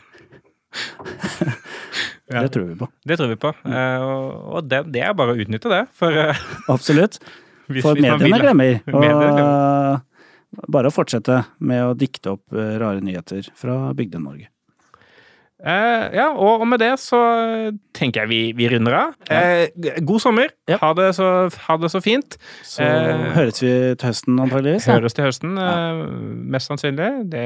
Ja. 2.28 2.42
Det 2.44 2.50
tror 2.52 2.66
vi 2.68 2.74
på. 2.76 2.90
Det 3.08 3.16
tror 3.16 3.30
vi 3.32 3.38
på. 3.40 3.54
Mm. 3.64 3.76
og 4.04 4.56
og 4.58 4.66
det, 4.68 4.82
det 4.92 5.00
er 5.08 5.14
bare 5.16 5.32
å 5.32 5.40
utnytte 5.40 5.70
det. 5.72 5.86
For 5.96 6.12
eh, 6.12 6.42
Absolutt. 6.74 7.22
For 7.80 7.96
mediene 7.96 8.42
glemmer. 8.42 8.82
Mediene 8.84 10.02
Og 10.58 10.68
bare 10.76 10.92
å 10.92 10.96
fortsette 10.96 11.40
med 11.64 11.86
å 11.86 11.96
dikte 11.96 12.36
opp 12.36 12.52
rare 12.52 13.00
nyheter 13.04 13.48
fra 13.56 13.94
Bygde-Norge. 13.96 14.50
Eh, 15.58 16.04
ja, 16.14 16.28
og, 16.38 16.62
og 16.62 16.68
med 16.70 16.78
det 16.84 16.92
så 17.02 17.18
tenker 17.98 18.22
jeg 18.24 18.30
vi, 18.30 18.40
vi 18.54 18.68
runder 18.70 18.94
av. 18.94 19.16
Eh, 19.34 19.72
god 20.06 20.22
sommer. 20.22 20.52
Ja. 20.70 20.78
Ha, 20.84 20.92
det 21.00 21.08
så, 21.18 21.30
ha 21.66 21.78
det 21.82 21.90
så 21.90 22.02
fint. 22.06 22.38
Så 22.62 22.86
Eh, 22.86 23.24
høres 23.34 23.64
vi 23.64 23.72
til 23.98 24.08
høsten 24.12 24.38
antageligvis. 24.44 24.86
Høres 24.92 25.18
til 25.18 25.26
høsten, 25.26 25.58
eh, 25.58 26.04
mest 26.54 26.70
sannsynlig. 26.70 27.10
Det, 27.34 27.46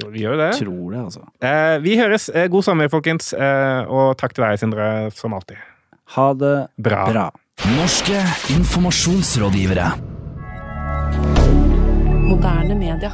jo, 0.00 0.08
vi 0.14 0.24
gjør 0.24 0.38
jo 0.38 0.40
det. 0.40 0.50
Tror 0.62 0.86
det, 0.94 1.04
altså. 1.04 1.26
Eh, 1.44 1.76
vi 1.84 1.98
høres. 2.00 2.30
Eh, 2.32 2.48
god 2.48 2.64
sommer, 2.64 2.88
folkens. 2.88 3.34
Eh, 3.36 3.82
og 3.92 4.16
takk 4.20 4.32
til 4.38 4.46
deg, 4.48 4.58
Sindre, 4.64 4.88
som 5.12 5.36
alltid. 5.36 5.60
Ha 6.16 6.30
det 6.40 6.56
Bra. 6.80 7.04
bra. 7.12 7.26
Norske 7.76 8.16
informasjonsrådgivere. 8.56 9.90
Moderne 12.30 12.74
media. 12.80 13.12